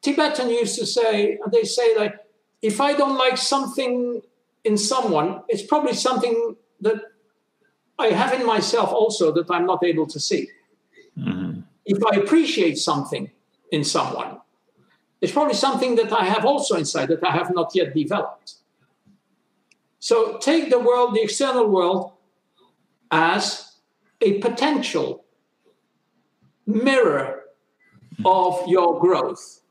Tibetan 0.03 0.51
used 0.51 0.79
to 0.79 0.87
say, 0.87 1.39
and 1.43 1.53
they 1.53 1.63
say 1.63 1.97
like, 1.97 2.15
if 2.61 2.81
I 2.81 2.93
don't 2.95 3.17
like 3.17 3.37
something 3.37 4.21
in 4.65 4.77
someone, 4.77 5.43
it's 5.49 5.63
probably 5.63 5.95
something 5.95 6.57
that 6.81 6.97
I 7.99 8.09
have 8.09 8.33
in 8.39 8.47
myself 8.47 8.93
also 8.93 9.33
that 9.33 9.51
I'm 9.51 9.67
not 9.67 9.85
able 9.85 10.07
to 10.07 10.21
see. 10.21 10.49
Mm-hmm. 11.19 11.61
If 11.85 12.03
I 12.05 12.17
appreciate 12.17 12.79
something 12.79 13.31
in 13.71 13.85
someone, 13.85 14.39
it's 15.21 15.33
probably 15.33 15.55
something 15.55 15.95
that 15.97 16.13
I 16.13 16.25
have 16.25 16.45
also 16.45 16.77
inside 16.77 17.09
that 17.09 17.25
I 17.25 17.31
have 17.31 17.55
not 17.55 17.73
yet 17.75 17.95
developed. 17.95 18.55
So 20.01 20.39
take 20.39 20.69
the 20.69 20.81
world, 20.81 21.15
the 21.15 21.23
external 21.23 21.69
world, 21.69 22.13
as 23.13 23.77
a 24.21 24.39
potential 24.39 25.25
mirror 26.67 27.45
of 28.25 28.67
your 28.67 28.99
growth. 28.99 29.62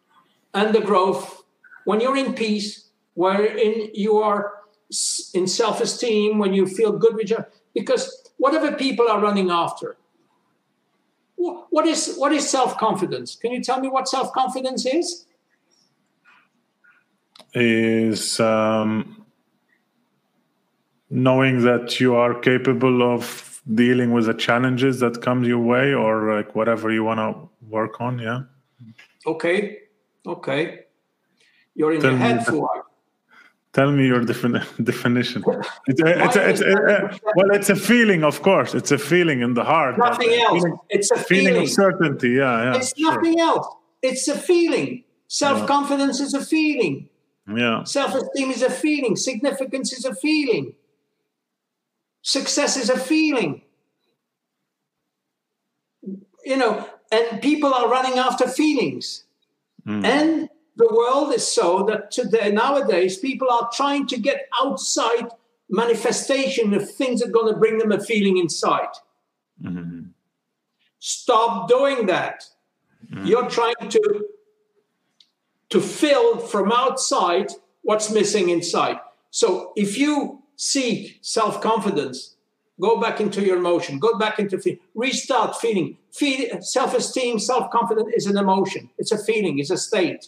And 0.54 0.76
the 0.76 0.82
growth, 0.82 1.44
when 1.86 2.02
you're 2.02 2.18
in 2.18 2.34
peace, 2.34 2.90
wherein 3.14 3.90
you 3.94 4.18
are 4.18 4.54
in 5.34 5.48
self 5.48 5.82
esteem, 5.82 6.38
when 6.38 6.54
you 6.54 6.68
feel 6.68 6.92
good 6.92 7.16
with 7.16 7.30
your, 7.30 7.50
because 7.74 8.30
whatever 8.38 8.74
people 8.74 9.08
are 9.08 9.22
running 9.22 9.50
after, 9.50 9.98
what 11.36 11.88
is, 11.88 12.16
what 12.18 12.32
is 12.32 12.48
self 12.48 12.78
confidence? 12.78 13.36
Can 13.36 13.52
you 13.52 13.64
tell 13.64 13.80
me 13.80 13.88
what 13.88 14.08
self 14.08 14.32
confidence 14.34 14.86
is? 14.86 15.26
is 17.54 18.40
um, 18.40 19.26
knowing 21.10 21.64
that 21.64 22.00
you 22.00 22.16
are 22.16 22.34
capable 22.40 23.04
of 23.14 23.62
dealing 23.76 24.12
with 24.12 24.26
the 24.26 24.34
challenges 24.34 25.00
that 25.00 25.22
come 25.22 25.44
your 25.44 25.60
way 25.60 25.94
or 25.94 26.36
like 26.36 26.56
whatever 26.56 26.92
you 26.92 27.04
want 27.04 27.20
to 27.20 27.50
work 27.70 28.02
on 28.02 28.18
yeah 28.18 28.42
okay 29.26 29.81
okay 30.26 30.86
you're 31.76 31.94
in 31.94 32.02
tell 32.02 32.12
your 32.12 32.20
head 32.20 32.46
for 32.46 32.86
tell 33.74 33.92
me 33.92 34.06
your 34.06 34.22
defini- 34.22 34.66
definition 34.84 35.44
it's, 35.88 36.02
a, 36.02 36.26
it's, 36.26 36.36
a, 36.36 36.50
it's 36.50 36.62
a, 36.62 36.74
uh, 36.74 37.18
well 37.36 37.52
it's 37.52 37.70
a 37.70 37.76
feeling 37.76 38.24
of 38.24 38.42
course 38.42 38.74
it's 38.74 38.92
a 38.92 38.98
feeling 38.98 39.42
in 39.42 39.54
the 39.54 39.64
heart 39.64 39.98
nothing 39.98 40.32
else 40.34 40.62
feeling, 40.62 40.78
it's 40.90 41.12
a 41.12 41.18
feeling. 41.18 41.46
feeling 41.48 41.64
of 41.64 41.70
certainty 41.70 42.30
yeah, 42.32 42.64
yeah 42.64 42.76
it's 42.76 42.98
sure. 42.98 43.16
nothing 43.16 43.40
else 43.40 43.68
it's 44.02 44.28
a 44.28 44.38
feeling 44.38 45.04
self-confidence 45.28 46.20
yeah. 46.20 46.26
is 46.26 46.34
a 46.34 46.44
feeling 46.44 47.10
yeah. 47.48 47.84
Self 47.84 48.16
esteem 48.16 48.52
is 48.52 48.62
a 48.62 48.70
feeling, 48.70 49.16
significance 49.16 49.94
is 49.94 50.06
a 50.06 50.16
feeling, 50.16 50.74
success 52.22 52.78
is 52.78 52.90
a 52.90 52.98
feeling. 52.98 53.62
You 56.44 56.58
know, 56.58 56.88
and 57.12 57.42
people 57.42 57.74
are 57.74 57.90
running 57.90 58.18
after 58.18 58.48
feelings. 58.48 59.24
Mm. 59.88 60.06
And 60.06 60.50
the 60.76 60.88
world 60.88 61.34
is 61.34 61.50
so 61.50 61.84
that 61.84 62.12
today, 62.12 62.52
nowadays, 62.52 63.18
people 63.18 63.50
are 63.50 63.70
trying 63.74 64.08
to 64.08 64.20
get 64.20 64.48
outside 64.64 65.30
manifestation 65.70 66.74
of 66.74 66.90
things 66.90 67.22
that 67.22 67.30
are 67.30 67.32
going 67.32 67.54
to 67.54 67.60
bring 67.60 67.78
them 67.78 67.92
a 67.92 68.00
feeling 68.00 68.38
inside. 68.38 68.90
Mm-hmm. 69.64 70.08
Stop 71.00 71.68
doing 71.68 72.06
that. 72.08 72.44
Mm. 73.12 73.28
You're 73.28 73.50
trying 73.50 73.90
to 73.90 74.26
to 75.70 75.80
fill 75.80 76.38
from 76.38 76.72
outside 76.72 77.50
what's 77.82 78.12
missing 78.12 78.50
inside. 78.50 79.00
So 79.32 79.72
if 79.76 79.98
you 79.98 80.44
seek 80.58 81.20
self 81.22 81.62
confidence, 81.62 82.36
go 82.82 83.00
back 83.00 83.22
into 83.22 83.42
your 83.42 83.58
emotion, 83.58 84.00
go 84.00 84.18
back 84.18 84.40
into 84.40 84.60
feeling, 84.60 84.80
restart 84.96 85.56
feeling. 85.58 85.98
Feel, 86.12 86.62
self 86.62 86.96
esteem, 86.96 87.40
self 87.40 87.72
confidence 87.72 88.10
is 88.16 88.26
an 88.26 88.38
emotion, 88.38 88.90
it's 88.98 89.12
a 89.12 89.24
feeling, 89.24 89.60
it's 89.60 89.70
a 89.70 89.78
state. 89.78 90.28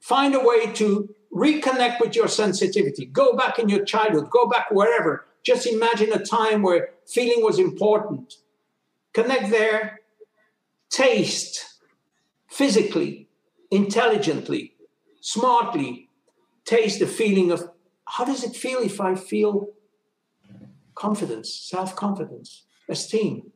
Find 0.00 0.34
a 0.34 0.40
way 0.40 0.72
to 0.74 1.14
reconnect 1.34 2.00
with 2.00 2.16
your 2.16 2.28
sensitivity. 2.28 3.04
Go 3.04 3.36
back 3.36 3.58
in 3.58 3.68
your 3.68 3.84
childhood, 3.84 4.30
go 4.30 4.48
back 4.48 4.70
wherever. 4.70 5.26
Just 5.42 5.66
imagine 5.66 6.12
a 6.12 6.24
time 6.24 6.62
where 6.62 6.90
feeling 7.06 7.42
was 7.42 7.58
important. 7.58 8.34
Connect 9.12 9.50
there, 9.50 10.00
taste 10.90 11.80
physically, 12.48 13.28
intelligently, 13.70 14.74
smartly, 15.20 16.08
taste 16.64 17.00
the 17.00 17.06
feeling 17.06 17.50
of 17.50 17.70
how 18.06 18.24
does 18.24 18.42
it 18.42 18.56
feel 18.56 18.80
if 18.80 19.00
I 19.00 19.14
feel 19.14 19.68
confidence, 20.98 21.54
self 21.54 21.94
confidence, 21.94 22.64
esteem? 22.88 23.52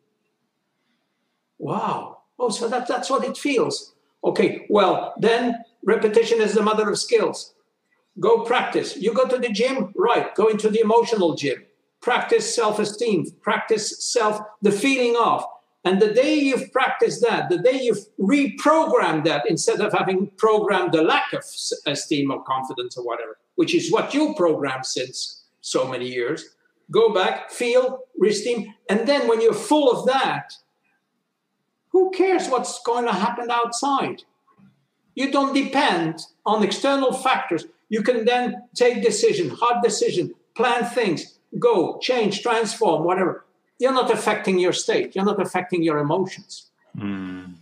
Wow. 1.59 2.19
Oh, 2.39 2.49
so 2.51 2.69
that, 2.69 2.89
that's 2.89 3.11
what 3.11 3.25
it 3.25 3.37
feels. 3.37 3.95
Okay, 4.25 4.67
well, 4.69 5.15
then 5.19 5.57
repetition 5.85 6.41
is 6.41 6.55
the 6.55 6.63
mother 6.63 6.89
of 6.89 6.99
skills. 6.99 7.55
Go 8.21 8.45
practice. 8.45 8.97
You 8.97 9.13
go 9.13 9.27
to 9.27 9.39
the 9.39 9.49
gym, 9.49 9.93
right? 9.97 10.35
Go 10.35 10.49
into 10.49 10.69
the 10.69 10.81
emotional 10.81 11.35
gym. 11.35 11.65
Practice 12.01 12.53
self 12.55 12.79
esteem, 12.79 13.27
practice 13.43 14.05
self, 14.13 14.41
the 14.61 14.73
feeling 14.73 15.17
of. 15.21 15.45
And 15.85 16.01
the 16.01 16.13
day 16.13 16.35
you've 16.35 16.73
practiced 16.73 17.23
that, 17.23 17.49
the 17.49 17.59
day 17.59 17.81
you've 17.83 18.07
reprogrammed 18.21 19.25
that 19.25 19.49
instead 19.49 19.81
of 19.81 19.93
having 19.93 20.31
programmed 20.37 20.93
the 20.93 21.03
lack 21.03 21.33
of 21.33 21.45
esteem 21.87 22.31
or 22.31 22.43
confidence 22.45 22.97
or 22.97 23.05
whatever, 23.05 23.39
which 23.57 23.75
is 23.75 23.91
what 23.91 24.15
you 24.15 24.35
programmed 24.37 24.87
since 24.87 25.43
so 25.61 25.89
many 25.89 26.09
years, 26.09 26.55
go 26.93 27.13
back, 27.13 27.51
feel, 27.51 28.05
esteem. 28.25 28.73
And 28.89 29.09
then 29.09 29.27
when 29.27 29.41
you're 29.41 29.55
full 29.55 29.91
of 29.91 30.07
that, 30.07 30.53
who 31.89 32.11
cares 32.11 32.49
what's 32.49 32.81
going 32.83 33.07
to 33.07 33.13
happen 33.13 33.51
outside? 33.51 34.23
You 35.15 35.31
don't 35.31 35.55
depend 35.55 36.21
on 36.47 36.63
external 36.63 37.13
factors. 37.13 37.67
You 37.89 38.03
can 38.03 38.25
then 38.25 38.63
take 38.75 39.03
decision, 39.03 39.51
hard 39.51 39.83
decision, 39.83 40.35
plan 40.55 40.85
things, 40.85 41.39
go, 41.59 41.99
change, 41.99 42.43
transform, 42.43 43.05
whatever. 43.05 43.45
You're 43.79 43.93
not 43.93 44.11
affecting 44.11 44.59
your 44.59 44.73
state. 44.73 45.15
You're 45.15 45.25
not 45.25 45.43
affecting 45.43 45.83
your 45.83 45.99
emotions. 45.99 46.71
Mm. 46.97 47.55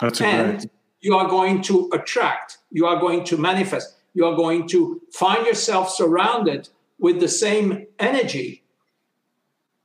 That's 0.00 0.20
and 0.20 0.58
great. 0.58 0.70
you 1.00 1.14
are 1.14 1.28
going 1.28 1.62
to 1.62 1.88
attract. 1.92 2.58
You 2.70 2.86
are 2.86 2.98
going 2.98 3.24
to 3.24 3.36
manifest. 3.36 3.96
You 4.14 4.26
are 4.26 4.36
going 4.36 4.68
to 4.68 5.00
find 5.12 5.46
yourself 5.46 5.90
surrounded 5.90 6.68
with 7.00 7.18
the 7.18 7.28
same 7.28 7.86
energy, 7.98 8.62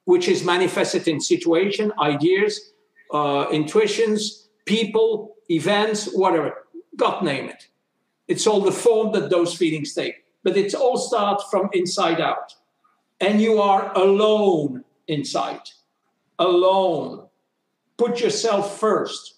which 0.04 0.28
is 0.28 0.44
manifested 0.44 1.08
in 1.08 1.20
situation, 1.20 1.92
ideas, 2.00 2.74
uh, 3.12 3.48
intuitions, 3.52 4.50
people, 4.66 5.36
events, 5.50 6.10
whatever. 6.14 6.66
God 6.96 7.24
name 7.24 7.50
it. 7.50 7.70
It's 8.28 8.46
all 8.46 8.62
the 8.62 8.72
form 8.72 9.14
that 9.14 9.30
those 9.30 9.56
feelings 9.56 9.94
take. 9.94 10.26
But 10.44 10.58
it 10.58 10.76
all 10.76 10.98
starts 10.98 11.46
from 11.50 11.70
inside 11.74 12.22
out. 12.22 12.54
And 13.20 13.42
you 13.42 13.62
are 13.62 13.92
alone 13.94 14.84
inside. 15.08 15.70
Alone. 16.38 17.28
Put 17.98 18.20
yourself 18.20 18.78
first. 18.78 19.36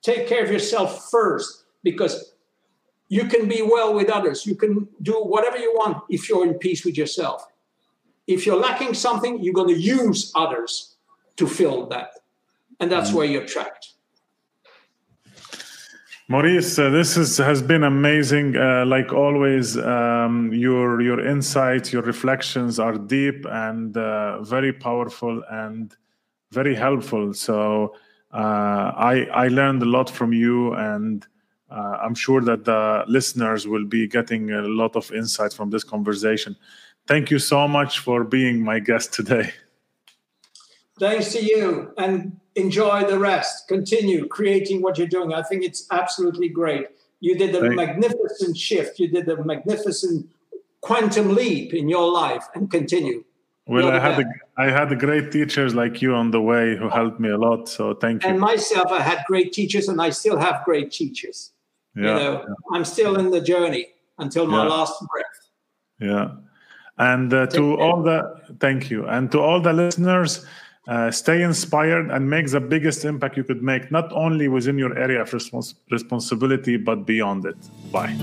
Take 0.00 0.28
care 0.28 0.44
of 0.44 0.50
yourself 0.50 1.10
first 1.10 1.64
because 1.82 2.35
you 3.08 3.26
can 3.26 3.48
be 3.48 3.62
well 3.62 3.94
with 3.94 4.10
others. 4.10 4.46
You 4.46 4.56
can 4.56 4.88
do 5.02 5.12
whatever 5.12 5.58
you 5.58 5.72
want 5.74 6.02
if 6.08 6.28
you're 6.28 6.44
in 6.44 6.54
peace 6.54 6.84
with 6.84 6.96
yourself. 6.96 7.46
If 8.26 8.44
you're 8.44 8.58
lacking 8.58 8.94
something, 8.94 9.42
you're 9.42 9.54
going 9.54 9.72
to 9.74 9.80
use 9.80 10.32
others 10.34 10.96
to 11.36 11.46
fill 11.46 11.86
that. 11.86 12.10
And 12.80 12.90
that's 12.90 13.08
mm-hmm. 13.08 13.18
where 13.18 13.26
you're 13.26 13.46
trapped. 13.46 13.92
Maurice, 16.28 16.76
uh, 16.76 16.90
this 16.90 17.16
is, 17.16 17.38
has 17.38 17.62
been 17.62 17.84
amazing. 17.84 18.56
Uh, 18.56 18.84
like 18.84 19.12
always, 19.12 19.78
um, 19.78 20.52
your 20.52 21.00
your 21.00 21.24
insights, 21.24 21.92
your 21.92 22.02
reflections 22.02 22.80
are 22.80 22.94
deep 22.94 23.46
and 23.48 23.96
uh, 23.96 24.42
very 24.42 24.72
powerful 24.72 25.44
and 25.48 25.94
very 26.50 26.74
helpful. 26.74 27.32
So 27.32 27.94
uh, 28.32 28.90
I 28.96 29.28
I 29.32 29.46
learned 29.46 29.82
a 29.82 29.86
lot 29.86 30.10
from 30.10 30.32
you, 30.32 30.72
and 30.74 31.24
uh, 31.70 31.98
I'm 32.00 32.14
sure 32.14 32.40
that 32.42 32.64
the 32.64 33.04
listeners 33.08 33.66
will 33.66 33.84
be 33.84 34.06
getting 34.06 34.52
a 34.52 34.62
lot 34.62 34.96
of 34.96 35.10
insight 35.12 35.52
from 35.52 35.70
this 35.70 35.84
conversation. 35.84 36.56
Thank 37.06 37.30
you 37.30 37.38
so 37.38 37.66
much 37.68 37.98
for 38.00 38.24
being 38.24 38.62
my 38.62 38.78
guest 38.78 39.12
today. 39.12 39.52
Thanks 40.98 41.32
to 41.32 41.44
you, 41.44 41.92
and 41.98 42.40
enjoy 42.54 43.04
the 43.04 43.18
rest. 43.18 43.68
Continue 43.68 44.26
creating 44.26 44.80
what 44.80 44.96
you're 44.96 45.06
doing. 45.06 45.34
I 45.34 45.42
think 45.42 45.62
it's 45.62 45.86
absolutely 45.90 46.48
great. 46.48 46.86
You 47.20 47.36
did 47.36 47.54
a 47.54 47.70
magnificent 47.70 48.56
shift. 48.56 48.98
You 48.98 49.08
did 49.08 49.28
a 49.28 49.44
magnificent 49.44 50.26
quantum 50.80 51.34
leap 51.34 51.74
in 51.74 51.88
your 51.88 52.10
life, 52.10 52.46
and 52.54 52.70
continue. 52.70 53.24
Well, 53.66 53.88
I 53.88 53.98
had 53.98 54.20
a, 54.20 54.24
I 54.56 54.70
had 54.70 54.98
great 55.00 55.32
teachers 55.32 55.74
like 55.74 56.00
you 56.00 56.14
on 56.14 56.30
the 56.30 56.40
way 56.40 56.76
who 56.76 56.88
helped 56.88 57.18
me 57.18 57.30
a 57.30 57.36
lot. 57.36 57.68
So 57.68 57.94
thank 57.94 58.22
you. 58.22 58.30
And 58.30 58.38
myself, 58.38 58.92
I 58.92 59.00
had 59.00 59.24
great 59.26 59.52
teachers, 59.52 59.88
and 59.88 60.00
I 60.00 60.10
still 60.10 60.38
have 60.38 60.64
great 60.64 60.92
teachers. 60.92 61.50
Yeah, 61.96 62.02
you 62.02 62.14
know. 62.14 62.56
I'm 62.72 62.84
still 62.84 63.16
in 63.18 63.30
the 63.30 63.40
journey 63.40 63.86
until 64.18 64.46
my 64.46 64.62
yeah. 64.62 64.68
last 64.68 64.94
breath. 65.08 65.50
Yeah, 66.00 66.30
and 66.98 67.32
uh, 67.32 67.46
to 67.48 67.80
all 67.80 68.02
the 68.02 68.40
thank 68.60 68.90
you, 68.90 69.06
and 69.06 69.30
to 69.32 69.40
all 69.40 69.60
the 69.60 69.72
listeners. 69.72 70.46
Uh, 70.88 71.10
stay 71.10 71.42
inspired 71.42 72.12
and 72.12 72.30
make 72.30 72.48
the 72.48 72.60
biggest 72.60 73.04
impact 73.04 73.36
you 73.36 73.42
could 73.42 73.60
make, 73.60 73.90
not 73.90 74.12
only 74.12 74.46
within 74.46 74.78
your 74.78 74.96
area 74.96 75.20
of 75.20 75.28
respons- 75.30 75.74
responsibility, 75.90 76.76
but 76.76 77.04
beyond 77.04 77.44
it. 77.44 77.56
Bye. 77.90 78.16